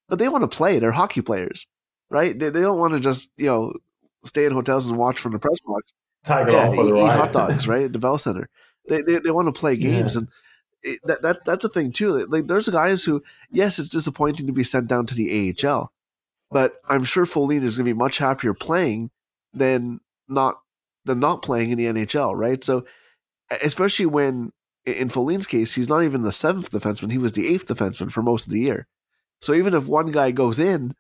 but 0.10 0.20
they 0.20 0.28
want 0.28 0.44
to 0.44 0.56
play. 0.56 0.78
They're 0.78 0.92
hockey 0.92 1.22
players, 1.22 1.68
right? 2.10 2.38
They, 2.38 2.50
they 2.50 2.60
don't 2.60 2.78
want 2.78 2.94
to 2.94 3.00
just, 3.00 3.32
you 3.38 3.46
know, 3.46 3.74
stay 4.26 4.46
in 4.46 4.52
hotels 4.52 4.90
and 4.90 4.98
watch 4.98 5.20
from 5.20 5.32
the 5.32 5.40
press 5.40 5.60
box. 5.66 5.94
tag 6.26 6.52
Yeah, 6.52 6.70
the 6.70 6.84
eat 6.84 6.92
ride 6.92 7.16
hot 7.16 7.32
dogs, 7.32 7.66
right? 7.70 7.86
At 7.86 7.94
the 7.94 8.00
Bell 8.00 8.18
Center. 8.18 8.50
They, 8.90 9.02
they, 9.02 9.20
they 9.20 9.32
want 9.32 9.48
to 9.48 9.58
play 9.58 9.78
games. 9.78 10.18
And 10.18 10.28
it, 10.84 11.00
that, 11.06 11.22
that 11.22 11.46
that's 11.46 11.64
a 11.64 11.70
thing, 11.70 11.94
too. 11.94 12.26
Like, 12.26 12.48
there's 12.48 12.68
guys 12.68 13.06
who, 13.06 13.24
yes, 13.50 13.80
it's 13.80 13.88
disappointing 13.88 14.48
to 14.48 14.54
be 14.54 14.66
sent 14.66 14.88
down 14.90 15.06
to 15.06 15.16
the 15.16 15.56
AHL, 15.64 15.94
but 16.52 16.82
I'm 16.90 17.06
sure 17.06 17.24
Folin 17.24 17.64
is 17.64 17.78
going 17.78 17.86
to 17.86 17.94
be 17.94 17.98
much 17.98 18.18
happier 18.18 18.54
playing 18.54 19.12
than 19.54 20.02
not 20.28 20.60
than 21.10 21.20
not 21.20 21.42
playing 21.42 21.72
in 21.72 21.78
the 21.78 21.88
NHL, 21.88 22.36
right? 22.36 22.64
So, 22.64 22.86
especially 23.62 24.06
when 24.06 24.52
in 24.86 25.10
Folin's 25.10 25.48
case, 25.48 25.76
he's 25.76 25.90
not 25.90 26.04
even 26.04 26.22
the 26.22 26.32
seventh 26.32 26.72
defenseman; 26.72 27.12
he 27.12 27.18
was 27.18 27.34
the 27.34 27.48
eighth 27.48 27.68
defenseman 27.68 28.12
for 28.12 28.22
most 28.22 28.48
of 28.48 28.54
the 28.54 28.60
year. 28.60 28.88
So 29.42 29.54
even 29.54 29.74
if 29.74 29.88
one 29.88 30.12
guy 30.12 30.32
goes 30.32 30.60
in, 30.60 30.96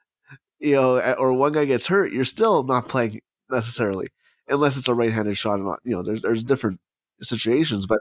you 0.59 0.73
know, 0.73 0.99
or 1.15 1.33
one 1.33 1.53
guy 1.53 1.65
gets 1.65 1.87
hurt, 1.87 2.11
you're 2.11 2.25
still 2.25 2.63
not 2.63 2.87
playing 2.87 3.21
necessarily, 3.49 4.09
unless 4.47 4.77
it's 4.77 4.87
a 4.87 4.93
right-handed 4.93 5.37
shot. 5.37 5.55
And 5.55 5.65
not, 5.65 5.79
you 5.83 5.95
know, 5.95 6.03
there's 6.03 6.21
there's 6.21 6.43
different 6.43 6.79
situations, 7.21 7.85
but 7.85 7.99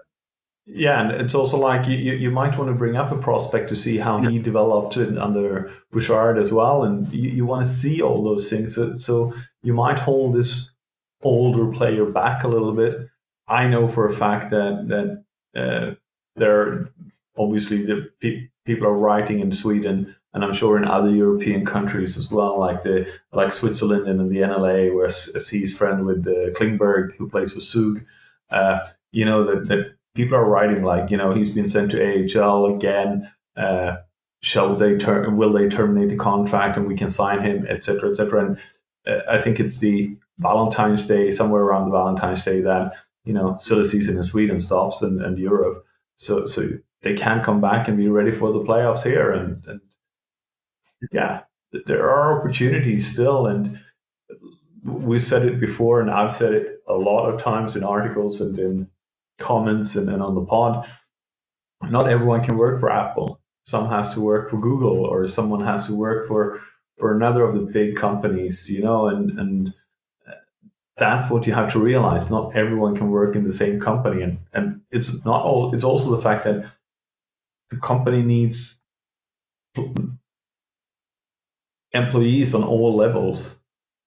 Yeah, 0.66 1.02
and 1.02 1.20
it's 1.20 1.34
also 1.34 1.58
like 1.58 1.88
you, 1.88 1.96
you, 1.96 2.30
might 2.30 2.56
want 2.56 2.68
to 2.68 2.74
bring 2.74 2.96
up 2.96 3.10
a 3.10 3.18
prospect 3.18 3.68
to 3.70 3.76
see 3.76 3.98
how 3.98 4.18
he 4.18 4.38
developed 4.38 4.96
under 4.96 5.70
Bouchard 5.90 6.38
as 6.38 6.52
well, 6.52 6.84
and 6.84 7.12
you, 7.12 7.30
you 7.30 7.46
want 7.46 7.66
to 7.66 7.72
see 7.72 8.02
all 8.02 8.22
those 8.22 8.48
things. 8.50 8.74
So, 8.74 8.94
so 8.94 9.32
you 9.62 9.72
might 9.72 9.98
hold 9.98 10.34
this 10.34 10.72
older 11.22 11.72
player 11.72 12.04
back 12.06 12.44
a 12.44 12.48
little 12.48 12.72
bit. 12.72 12.94
I 13.46 13.66
know 13.66 13.88
for 13.88 14.06
a 14.06 14.12
fact 14.12 14.50
that 14.50 14.88
that 14.88 15.24
uh, 15.60 15.94
there 16.36 16.90
obviously 17.36 17.84
the 17.84 18.10
pe- 18.20 18.48
people 18.64 18.86
are 18.86 18.96
writing 18.96 19.40
in 19.40 19.52
Sweden, 19.52 20.14
and 20.34 20.44
I'm 20.44 20.52
sure 20.52 20.76
in 20.76 20.84
other 20.84 21.10
European 21.10 21.64
countries 21.64 22.16
as 22.16 22.30
well, 22.30 22.58
like 22.58 22.82
the 22.82 23.10
like 23.32 23.52
Switzerland 23.52 24.06
and 24.06 24.20
in 24.20 24.28
the 24.28 24.38
NLA, 24.38 24.94
where 24.94 25.08
he's 25.08 25.76
friend 25.76 26.04
with 26.04 26.26
uh, 26.26 26.52
Klingberg, 26.58 27.16
who 27.16 27.28
plays 27.28 27.54
for 27.54 27.60
Zug. 27.60 28.04
Uh, 28.50 28.80
you 29.12 29.24
know 29.24 29.42
that 29.44 29.68
that 29.68 29.94
people 30.14 30.36
are 30.36 30.44
writing 30.44 30.82
like 30.82 31.10
you 31.10 31.16
know 31.16 31.32
he's 31.32 31.50
been 31.50 31.68
sent 31.68 31.90
to 31.92 32.40
AHL 32.40 32.74
again. 32.74 33.30
Uh, 33.56 33.96
shall 34.40 34.74
they 34.74 34.96
ter- 34.96 35.30
will 35.30 35.52
they 35.52 35.68
terminate 35.68 36.10
the 36.10 36.16
contract 36.16 36.76
and 36.76 36.86
we 36.86 36.94
can 36.94 37.10
sign 37.10 37.40
him, 37.40 37.66
etc., 37.66 38.10
etc. 38.10 38.46
And 38.46 38.62
uh, 39.06 39.22
I 39.28 39.38
think 39.38 39.58
it's 39.58 39.80
the 39.80 40.16
Valentine's 40.38 41.06
Day, 41.06 41.30
somewhere 41.30 41.62
around 41.62 41.86
the 41.86 41.92
Valentine's 41.92 42.44
Day, 42.44 42.60
that 42.60 42.94
you 43.24 43.32
know 43.32 43.56
silly 43.58 43.84
season 43.84 44.16
in 44.16 44.22
Sweden 44.22 44.60
stops 44.60 45.02
and, 45.02 45.20
and 45.22 45.38
Europe, 45.38 45.84
so 46.16 46.46
so 46.46 46.68
they 47.02 47.14
can 47.14 47.42
come 47.42 47.60
back 47.60 47.88
and 47.88 47.96
be 47.96 48.08
ready 48.08 48.32
for 48.32 48.52
the 48.52 48.60
playoffs 48.60 49.04
here. 49.04 49.30
And, 49.30 49.64
and 49.66 49.80
yeah, 51.12 51.42
there 51.86 52.08
are 52.08 52.38
opportunities 52.38 53.12
still, 53.12 53.46
and 53.46 53.80
we've 54.84 55.22
said 55.22 55.44
it 55.44 55.60
before, 55.60 56.00
and 56.00 56.10
I've 56.10 56.32
said 56.32 56.54
it 56.54 56.82
a 56.88 56.94
lot 56.94 57.28
of 57.28 57.40
times 57.40 57.76
in 57.76 57.84
articles 57.84 58.40
and 58.40 58.58
in 58.58 58.88
comments 59.38 59.94
and, 59.94 60.08
and 60.08 60.22
on 60.22 60.34
the 60.34 60.44
pod. 60.44 60.88
Not 61.82 62.08
everyone 62.08 62.42
can 62.42 62.56
work 62.56 62.80
for 62.80 62.90
Apple. 62.90 63.40
Some 63.62 63.88
has 63.88 64.14
to 64.14 64.20
work 64.20 64.50
for 64.50 64.58
Google, 64.58 65.04
or 65.04 65.26
someone 65.26 65.60
has 65.60 65.86
to 65.86 65.94
work 65.94 66.26
for 66.26 66.60
for 66.98 67.14
another 67.14 67.44
of 67.44 67.54
the 67.54 67.60
big 67.60 67.94
companies, 67.94 68.68
you 68.68 68.82
know, 68.82 69.06
and 69.06 69.38
and 69.38 69.74
that's 70.98 71.30
what 71.30 71.46
you 71.46 71.54
have 71.54 71.72
to 71.72 71.78
realize. 71.78 72.30
Not 72.30 72.56
everyone 72.56 72.96
can 72.96 73.10
work 73.10 73.36
in 73.36 73.44
the 73.44 73.52
same 73.52 73.80
company, 73.80 74.22
and 74.22 74.38
and 74.52 74.80
it's 74.90 75.24
not 75.24 75.42
all. 75.44 75.74
It's 75.74 75.84
also 75.84 76.10
the 76.14 76.22
fact 76.22 76.44
that 76.44 76.66
the 77.70 77.78
company 77.78 78.22
needs 78.22 78.82
employees 81.92 82.54
on 82.54 82.64
all 82.64 82.94
levels. 82.96 83.60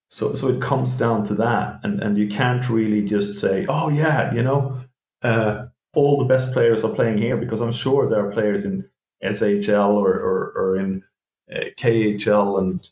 So 0.09 0.33
so 0.33 0.49
it 0.49 0.61
comes 0.61 0.95
down 0.95 1.23
to 1.25 1.35
that, 1.35 1.79
and 1.83 2.01
and 2.01 2.17
you 2.17 2.27
can't 2.27 2.69
really 2.69 3.05
just 3.05 3.39
say, 3.39 3.65
oh 3.69 3.89
yeah, 3.89 4.33
you 4.33 4.43
know, 4.43 4.77
uh, 5.21 5.65
all 5.93 6.17
the 6.17 6.25
best 6.25 6.53
players 6.53 6.83
are 6.83 6.93
playing 6.93 7.17
here 7.17 7.37
because 7.37 7.61
I'm 7.61 7.71
sure 7.71 8.07
there 8.07 8.25
are 8.25 8.31
players 8.31 8.65
in 8.65 8.89
SHL 9.23 9.93
or 9.93 10.13
or, 10.13 10.51
or 10.55 10.77
in 10.77 11.03
uh, 11.51 11.65
KHL 11.77 12.59
and 12.59 12.91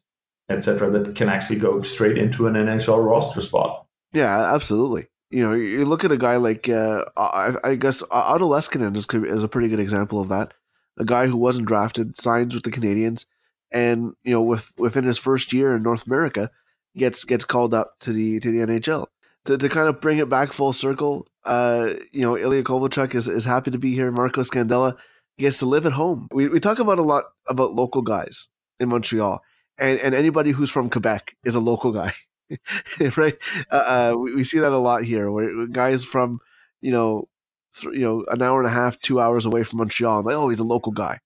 etc. 0.50 0.90
that 0.90 1.16
can 1.16 1.30
actually 1.30 1.60
go 1.60 1.82
straight 1.82 2.18
into 2.18 2.48
an 2.48 2.56
NHL 2.56 3.06
roster 3.06 3.42
spot. 3.42 3.86
Yeah, 4.14 4.54
absolutely. 4.54 5.08
You 5.30 5.44
know, 5.48 5.54
you 5.54 5.86
look 5.86 6.04
at 6.04 6.12
a 6.12 6.18
guy 6.18 6.38
like 6.38 6.68
uh, 6.70 7.06
I, 7.16 7.54
I 7.64 7.76
guess 7.76 8.04
Otto 8.10 8.50
Leskinen 8.50 8.96
is, 8.96 9.08
is 9.32 9.44
a 9.44 9.48
pretty 9.48 9.68
good 9.68 9.80
example 9.80 10.20
of 10.20 10.30
that. 10.30 10.54
A 10.98 11.06
guy 11.06 11.28
who 11.28 11.38
wasn't 11.38 11.68
drafted, 11.68 12.18
signs 12.18 12.56
with 12.56 12.64
the 12.64 12.72
Canadiens, 12.72 13.26
and 13.72 14.14
you 14.24 14.34
know, 14.34 14.42
with 14.42 14.74
within 14.78 15.04
his 15.04 15.18
first 15.20 15.54
year 15.54 15.76
in 15.76 15.84
North 15.84 16.08
America, 16.08 16.50
gets 16.98 17.24
gets 17.24 17.46
called 17.46 17.74
up 17.74 18.00
to 18.02 18.12
the 18.12 18.40
to 18.40 18.52
the 18.52 18.60
NHL. 18.66 19.06
To, 19.46 19.58
to 19.58 19.70
kind 19.70 19.88
of 19.88 20.02
bring 20.02 20.18
it 20.18 20.30
back 20.30 20.52
full 20.52 20.74
circle, 20.74 21.26
uh, 21.46 21.94
you 22.12 22.22
know, 22.22 22.38
Ilya 22.38 22.64
Kovalchuk 22.64 23.16
is, 23.16 23.30
is 23.30 23.46
happy 23.46 23.72
to 23.72 23.78
be 23.78 23.94
here. 23.94 24.12
Marco 24.12 24.42
Scandella 24.42 24.98
gets 25.38 25.60
to 25.60 25.66
live 25.66 25.86
at 25.86 25.94
home. 25.94 26.28
We 26.34 26.48
we 26.48 26.60
talk 26.60 26.80
about 26.80 27.00
a 27.00 27.04
lot 27.04 27.26
about 27.48 27.74
local 27.74 28.02
guys 28.02 28.50
in 28.80 28.90
Montreal, 28.90 29.42
and 29.78 30.00
and 30.00 30.14
anybody 30.16 30.52
who's 30.52 30.70
from 30.70 30.90
Quebec 30.90 31.36
is 31.46 31.56
a 31.56 31.60
local 31.60 31.92
guy. 31.92 32.14
right? 33.18 33.38
Uh, 33.72 33.76
uh, 33.76 34.16
we, 34.18 34.36
we 34.36 34.44
see 34.44 34.60
that 34.60 34.72
a 34.72 34.78
lot 34.78 35.04
here, 35.04 35.32
where 35.32 35.68
guys 35.68 36.04
from, 36.04 36.40
you 36.82 36.92
know, 36.92 37.28
th- 37.76 37.94
you 37.94 38.02
know, 38.02 38.26
an 38.30 38.42
hour 38.42 38.60
and 38.60 38.68
a 38.68 38.74
half, 38.74 39.00
two 39.00 39.20
hours 39.20 39.46
away 39.46 39.64
from 39.64 39.78
Montreal, 39.78 40.24
like, 40.24 40.36
oh, 40.36 40.50
he's 40.50 40.60
a 40.60 40.64
local 40.64 40.92
guy. 40.92 41.20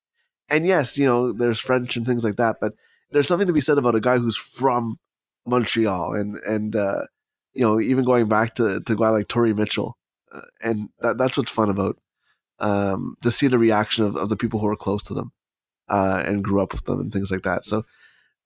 And 0.50 0.66
yes, 0.66 0.98
you 0.98 1.06
know, 1.06 1.32
there's 1.32 1.60
French 1.60 1.96
and 1.96 2.06
things 2.06 2.24
like 2.24 2.36
that, 2.36 2.58
but 2.60 2.74
there's 3.12 3.28
something 3.28 3.48
to 3.48 3.54
be 3.54 3.62
said 3.62 3.78
about 3.78 3.96
a 3.96 4.02
guy 4.02 4.18
who's 4.18 4.38
from 4.38 4.98
Montreal, 5.46 6.14
and 6.14 6.38
and 6.38 6.76
uh, 6.76 7.04
you 7.54 7.62
know, 7.62 7.80
even 7.80 8.04
going 8.04 8.28
back 8.28 8.56
to 8.56 8.82
to 8.82 8.94
a 8.94 8.96
guy 8.96 9.10
like 9.10 9.28
Torrey 9.28 9.54
Mitchell, 9.54 9.98
uh, 10.32 10.42
and 10.62 10.90
that, 11.00 11.18
that's 11.18 11.38
what's 11.38 11.52
fun 11.52 11.70
about 11.70 11.98
um, 12.60 13.16
to 13.22 13.32
see 13.32 13.48
the 13.48 13.58
reaction 13.58 14.06
of, 14.06 14.16
of 14.16 14.30
the 14.30 14.38
people 14.38 14.60
who 14.60 14.68
are 14.68 14.76
close 14.76 15.04
to 15.04 15.14
them 15.14 15.32
uh, 15.90 16.24
and 16.26 16.44
grew 16.44 16.62
up 16.62 16.72
with 16.72 16.86
them 16.86 17.00
and 17.00 17.12
things 17.12 17.32
like 17.32 17.44
that. 17.44 17.64
So 17.64 17.84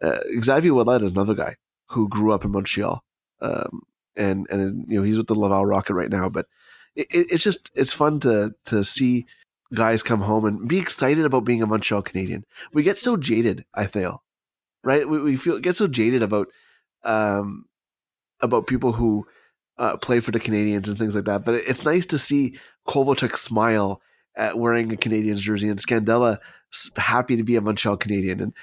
uh, 0.01 0.19
Xavier 0.39 0.73
Ouellet 0.73 1.03
is 1.03 1.11
another 1.11 1.35
guy 1.35 1.55
who 1.89 2.09
grew 2.09 2.33
up 2.33 2.45
in 2.45 2.51
Montreal. 2.51 3.03
Um, 3.41 3.81
and 4.15 4.47
and 4.49 4.85
you 4.87 4.97
know 4.97 5.03
he's 5.03 5.17
with 5.17 5.27
the 5.27 5.39
Laval 5.39 5.65
Rocket 5.65 5.93
right 5.93 6.09
now, 6.09 6.27
but 6.27 6.47
it, 6.95 7.07
it's 7.11 7.43
just 7.43 7.69
it's 7.75 7.93
fun 7.93 8.19
to 8.21 8.55
to 8.65 8.83
see 8.83 9.25
guys 9.73 10.01
come 10.01 10.21
home 10.21 10.45
and 10.45 10.67
be 10.67 10.79
excited 10.79 11.25
about 11.25 11.45
being 11.45 11.61
a 11.61 11.67
Montreal 11.67 12.01
Canadian. 12.01 12.43
We 12.73 12.83
get 12.83 12.97
so 12.97 13.17
jaded, 13.17 13.65
I 13.73 13.85
feel, 13.85 14.23
right? 14.83 15.07
We, 15.07 15.19
we 15.19 15.35
feel 15.35 15.59
get 15.59 15.75
so 15.75 15.87
jaded 15.87 16.23
about 16.23 16.47
um 17.03 17.65
about 18.41 18.67
people 18.67 18.93
who 18.93 19.27
uh, 19.77 19.97
play 19.97 20.19
for 20.19 20.31
the 20.31 20.39
Canadiens 20.39 20.87
and 20.87 20.97
things 20.97 21.15
like 21.15 21.25
that. 21.25 21.45
But 21.45 21.55
it's 21.55 21.85
nice 21.85 22.05
to 22.07 22.17
see 22.17 22.57
Kovalchuk 22.87 23.35
smile 23.35 24.01
at 24.35 24.57
wearing 24.57 24.91
a 24.91 24.95
Canadiens 24.95 25.37
jersey 25.37 25.69
and 25.69 25.79
Scandella 25.79 26.39
happy 26.95 27.35
to 27.35 27.43
be 27.43 27.55
a 27.55 27.61
Montreal 27.61 27.97
Canadian 27.97 28.41
and 28.41 28.53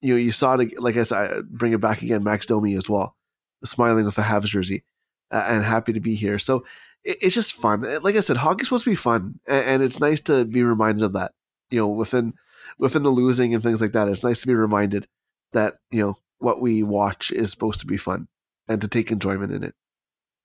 you 0.00 0.14
know, 0.14 0.18
you 0.18 0.30
saw 0.30 0.54
it, 0.54 0.80
like 0.80 0.96
I 0.96 1.02
said, 1.02 1.48
bring 1.50 1.72
it 1.72 1.80
back 1.80 2.02
again, 2.02 2.22
Max 2.22 2.46
Domi 2.46 2.74
as 2.74 2.88
well, 2.88 3.16
smiling 3.64 4.04
with 4.04 4.18
a 4.18 4.22
Habs 4.22 4.44
jersey 4.44 4.84
uh, 5.30 5.44
and 5.48 5.64
happy 5.64 5.92
to 5.92 6.00
be 6.00 6.14
here. 6.14 6.38
So 6.38 6.64
it, 7.04 7.18
it's 7.22 7.34
just 7.34 7.54
fun. 7.54 7.82
Like 8.02 8.16
I 8.16 8.20
said, 8.20 8.36
hockey's 8.36 8.68
supposed 8.68 8.84
to 8.84 8.90
be 8.90 8.96
fun, 8.96 9.40
and, 9.46 9.64
and, 9.64 9.82
it's 9.82 10.00
nice 10.00 10.20
to 10.22 10.44
be 10.44 10.62
reminded 10.62 11.04
of 11.04 11.12
that. 11.14 11.32
You 11.70 11.80
know, 11.80 11.88
within 11.88 12.34
within 12.78 13.02
the 13.02 13.10
losing 13.10 13.54
and 13.54 13.62
things 13.62 13.80
like 13.80 13.92
that, 13.92 14.08
it's 14.08 14.24
nice 14.24 14.40
to 14.40 14.46
be 14.46 14.54
reminded 14.54 15.06
that 15.52 15.78
you 15.90 16.02
know 16.02 16.18
what 16.38 16.60
we 16.60 16.82
watch 16.82 17.30
is 17.30 17.50
supposed 17.50 17.80
to 17.80 17.86
be 17.86 17.96
fun 17.96 18.28
and 18.68 18.80
to 18.80 18.88
take 18.88 19.10
enjoyment 19.10 19.52
in 19.52 19.64
it. 19.64 19.74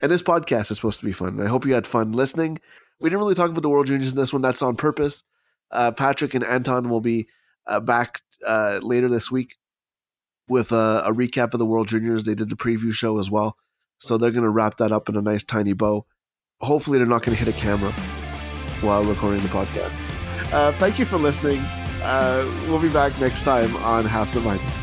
And 0.01 0.11
this 0.11 0.23
podcast 0.23 0.71
is 0.71 0.77
supposed 0.77 0.99
to 0.99 1.05
be 1.05 1.11
fun. 1.11 1.39
I 1.39 1.47
hope 1.47 1.65
you 1.65 1.73
had 1.73 1.87
fun 1.87 2.11
listening. 2.11 2.59
We 2.99 3.09
didn't 3.09 3.19
really 3.19 3.35
talk 3.35 3.49
about 3.49 3.61
the 3.61 3.69
World 3.69 3.87
Juniors 3.87 4.11
in 4.11 4.17
this 4.17 4.33
one. 4.33 4.41
That's 4.41 4.61
on 4.61 4.75
purpose. 4.75 5.23
Uh, 5.71 5.91
Patrik 5.91 6.33
and 6.33 6.43
Anton 6.43 6.89
will 6.89 7.01
be 7.01 7.27
uh, 7.67 7.79
back 7.79 8.21
uh, 8.45 8.79
later 8.81 9.07
this 9.07 9.31
week 9.31 9.55
with 10.47 10.71
a, 10.71 11.03
a 11.05 11.13
recap 11.13 11.53
of 11.53 11.59
the 11.59 11.65
World 11.65 11.87
Juniors. 11.87 12.23
They 12.23 12.35
did 12.35 12.49
the 12.49 12.55
preview 12.55 12.93
show 12.93 13.19
as 13.19 13.31
well. 13.31 13.57
So 13.99 14.17
they're 14.17 14.31
going 14.31 14.43
to 14.43 14.49
wrap 14.49 14.77
that 14.77 14.91
up 14.91 15.07
in 15.09 15.15
a 15.15 15.21
nice 15.21 15.43
tiny 15.43 15.73
bow. 15.73 16.05
Hopefully, 16.61 16.97
they're 16.97 17.07
not 17.07 17.23
going 17.23 17.37
to 17.37 17.43
hit 17.43 17.53
a 17.53 17.57
camera 17.57 17.91
while 18.81 19.03
recording 19.03 19.41
the 19.41 19.49
podcast. 19.49 19.91
Uh, 20.53 20.71
thank 20.73 20.99
you 20.99 21.05
for 21.05 21.17
listening. 21.17 21.59
Uh, 22.03 22.45
we'll 22.67 22.81
be 22.81 22.89
back 22.89 23.17
next 23.19 23.41
time 23.41 23.75
on 23.77 24.05
Habsent 24.05 24.43
Minded. 24.43 24.82